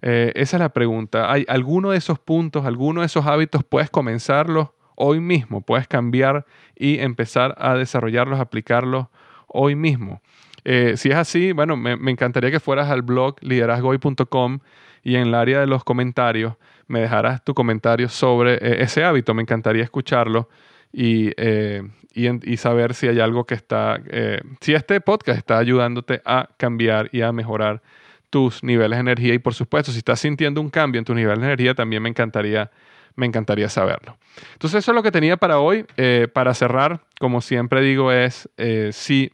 Eh, 0.00 0.32
esa 0.36 0.56
es 0.56 0.60
la 0.60 0.68
pregunta. 0.68 1.32
¿Hay 1.32 1.44
alguno 1.48 1.90
de 1.90 1.98
esos 1.98 2.18
puntos, 2.18 2.66
alguno 2.66 3.00
de 3.00 3.06
esos 3.06 3.26
hábitos 3.26 3.64
puedes 3.64 3.90
comenzarlos 3.90 4.68
hoy 4.96 5.18
mismo? 5.18 5.62
Puedes 5.62 5.88
cambiar 5.88 6.46
y 6.76 6.98
empezar 6.98 7.54
a 7.58 7.74
desarrollarlos, 7.74 8.38
aplicarlos 8.38 9.06
hoy 9.48 9.74
mismo. 9.74 10.20
Eh, 10.64 10.94
si 10.96 11.10
es 11.10 11.16
así, 11.16 11.52
bueno, 11.52 11.76
me, 11.76 11.96
me, 11.96 12.10
encantaría 12.10 12.50
que 12.50 12.60
fueras 12.60 12.90
al 12.90 13.02
blog 13.02 13.36
liderazgoy.com 13.40 14.60
y 15.02 15.16
en 15.16 15.28
el 15.28 15.34
área 15.34 15.60
de 15.60 15.66
los 15.66 15.84
comentarios 15.84 16.54
me 16.86 17.00
dejarás 17.00 17.42
tu 17.44 17.54
comentario 17.54 18.08
sobre 18.08 18.54
eh, 18.54 18.82
ese 18.82 19.04
hábito. 19.04 19.34
Me 19.34 19.42
encantaría 19.42 19.82
escucharlo 19.82 20.48
y, 20.92 21.32
eh, 21.36 21.82
y, 22.14 22.56
saber 22.56 22.94
si 22.94 23.08
hay 23.08 23.20
algo 23.20 23.44
que 23.44 23.54
está, 23.54 24.00
eh, 24.06 24.40
si 24.60 24.74
este 24.74 25.00
podcast 25.00 25.38
está 25.38 25.58
ayudándote 25.58 26.22
a 26.24 26.48
cambiar 26.56 27.08
y 27.12 27.22
a 27.22 27.32
mejorar 27.32 27.82
tus 28.30 28.62
niveles 28.62 28.96
de 28.96 29.00
energía. 29.00 29.34
Y 29.34 29.38
por 29.38 29.54
supuesto, 29.54 29.92
si 29.92 29.98
estás 29.98 30.20
sintiendo 30.20 30.60
un 30.60 30.70
cambio 30.70 30.98
en 30.98 31.04
tus 31.04 31.16
niveles 31.16 31.40
de 31.40 31.46
energía, 31.46 31.74
también 31.74 32.02
me 32.02 32.08
encantaría, 32.08 32.70
me 33.16 33.26
encantaría 33.26 33.68
saberlo. 33.68 34.16
Entonces, 34.52 34.78
eso 34.78 34.92
es 34.92 34.94
lo 34.94 35.02
que 35.02 35.12
tenía 35.12 35.36
para 35.36 35.58
hoy. 35.58 35.86
para 36.32 36.54
cerrar, 36.54 37.00
como 37.18 37.40
siempre 37.40 37.80
digo, 37.80 38.12
es 38.12 38.48
si 38.90 39.32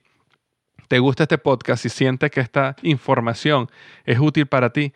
te 0.89 0.99
gusta 0.99 1.23
este 1.23 1.39
podcast, 1.39 1.83
si 1.83 1.89
sientes 1.89 2.31
que 2.31 2.41
esta 2.41 2.75
información 2.83 3.71
es 4.05 4.19
útil 4.19 4.47
para 4.47 4.71
ti, 4.71 4.93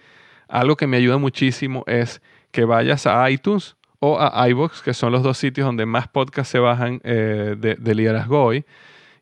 algo 0.49 0.77
que 0.77 0.87
me 0.87 0.97
ayuda 0.97 1.19
muchísimo 1.19 1.85
es 1.87 2.21
que 2.55 2.65
vayas 2.65 3.09
a 3.09 3.29
iTunes 3.29 3.75
o 3.99 4.17
a 4.21 4.49
iVoox, 4.49 4.81
que 4.83 4.95
son 4.95 5.11
los 5.11 5.25
dos 5.25 5.37
sitios 5.37 5.67
donde 5.67 5.87
más 5.87 6.07
podcasts 6.07 6.53
se 6.53 6.61
bajan 6.61 7.01
eh, 7.03 7.57
de, 7.59 7.75
de, 7.75 7.95
liderazgo 7.97 8.45
hoy, 8.45 8.65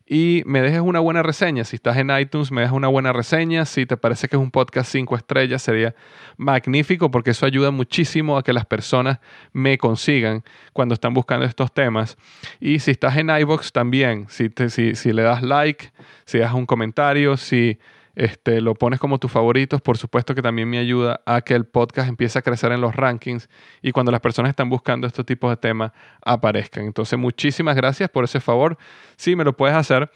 y 0.05 0.43
me 0.45 0.61
dejes 0.61 0.81
una 0.81 0.99
buena 0.99 1.23
reseña. 1.23 1.63
Si 1.63 1.77
estás 1.77 1.97
en 1.97 2.15
iTunes, 2.15 2.51
me 2.51 2.61
dejas 2.61 2.75
una 2.75 2.89
buena 2.89 3.11
reseña. 3.11 3.65
Si 3.65 3.87
te 3.87 3.97
parece 3.97 4.27
que 4.27 4.35
es 4.35 4.41
un 4.41 4.51
podcast 4.51 4.91
cinco 4.91 5.15
estrellas, 5.15 5.63
sería 5.63 5.95
magnífico 6.37 7.09
porque 7.09 7.31
eso 7.31 7.47
ayuda 7.47 7.71
muchísimo 7.71 8.37
a 8.37 8.43
que 8.43 8.53
las 8.53 8.67
personas 8.67 9.19
me 9.51 9.79
consigan 9.79 10.43
cuando 10.71 10.93
están 10.93 11.15
buscando 11.15 11.47
estos 11.47 11.73
temas. 11.73 12.17
Y 12.59 12.77
si 12.77 12.91
estás 12.91 13.17
en 13.17 13.31
iVoox 13.31 13.71
también, 13.71 14.27
si, 14.29 14.51
si, 14.69 14.93
si 14.93 15.11
le 15.11 15.23
das 15.23 15.41
like, 15.41 15.91
si 16.25 16.37
das 16.37 16.53
un 16.53 16.67
comentario, 16.67 17.35
si 17.35 17.79
este, 18.15 18.61
lo 18.61 18.75
pones 18.75 18.99
como 18.99 19.17
tus 19.17 19.31
favoritos, 19.31 19.81
por 19.81 19.97
supuesto 19.97 20.35
que 20.35 20.41
también 20.41 20.69
me 20.69 20.77
ayuda 20.77 21.21
a 21.25 21.41
que 21.41 21.55
el 21.55 21.65
podcast 21.65 22.07
empiece 22.07 22.37
a 22.37 22.41
crecer 22.41 22.71
en 22.71 22.81
los 22.81 22.95
rankings 22.95 23.49
y 23.81 23.91
cuando 23.91 24.11
las 24.11 24.21
personas 24.21 24.49
están 24.49 24.69
buscando 24.69 25.07
estos 25.07 25.25
tipos 25.25 25.49
de 25.49 25.57
temas 25.57 25.91
aparezcan. 26.23 26.85
Entonces, 26.85 27.17
muchísimas 27.17 27.75
gracias 27.75 28.09
por 28.09 28.23
ese 28.23 28.39
favor. 28.39 28.77
Sí, 29.15 29.35
me 29.35 29.43
lo 29.43 29.57
puedes 29.57 29.75
hacer. 29.75 30.11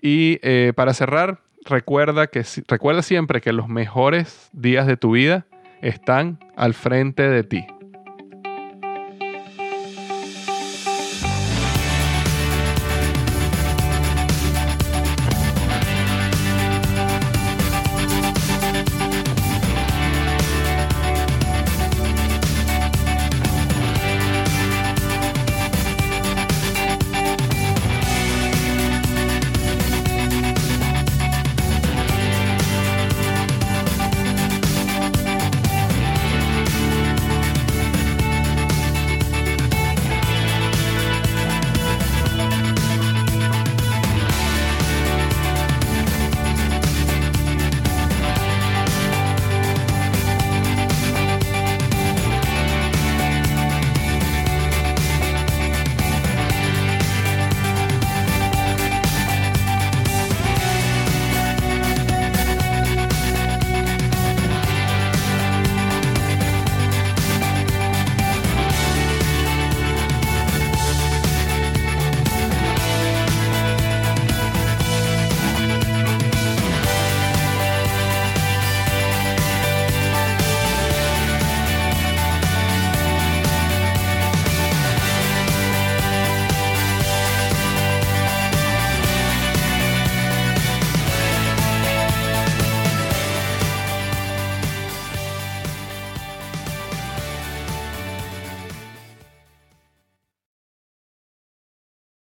Y 0.00 0.38
eh, 0.42 0.72
para 0.76 0.94
cerrar, 0.94 1.40
recuerda, 1.64 2.28
que, 2.28 2.44
recuerda 2.68 3.02
siempre 3.02 3.40
que 3.40 3.52
los 3.52 3.68
mejores 3.68 4.48
días 4.52 4.86
de 4.86 4.96
tu 4.96 5.12
vida 5.12 5.46
están 5.82 6.38
al 6.56 6.74
frente 6.74 7.28
de 7.28 7.42
ti. 7.42 7.66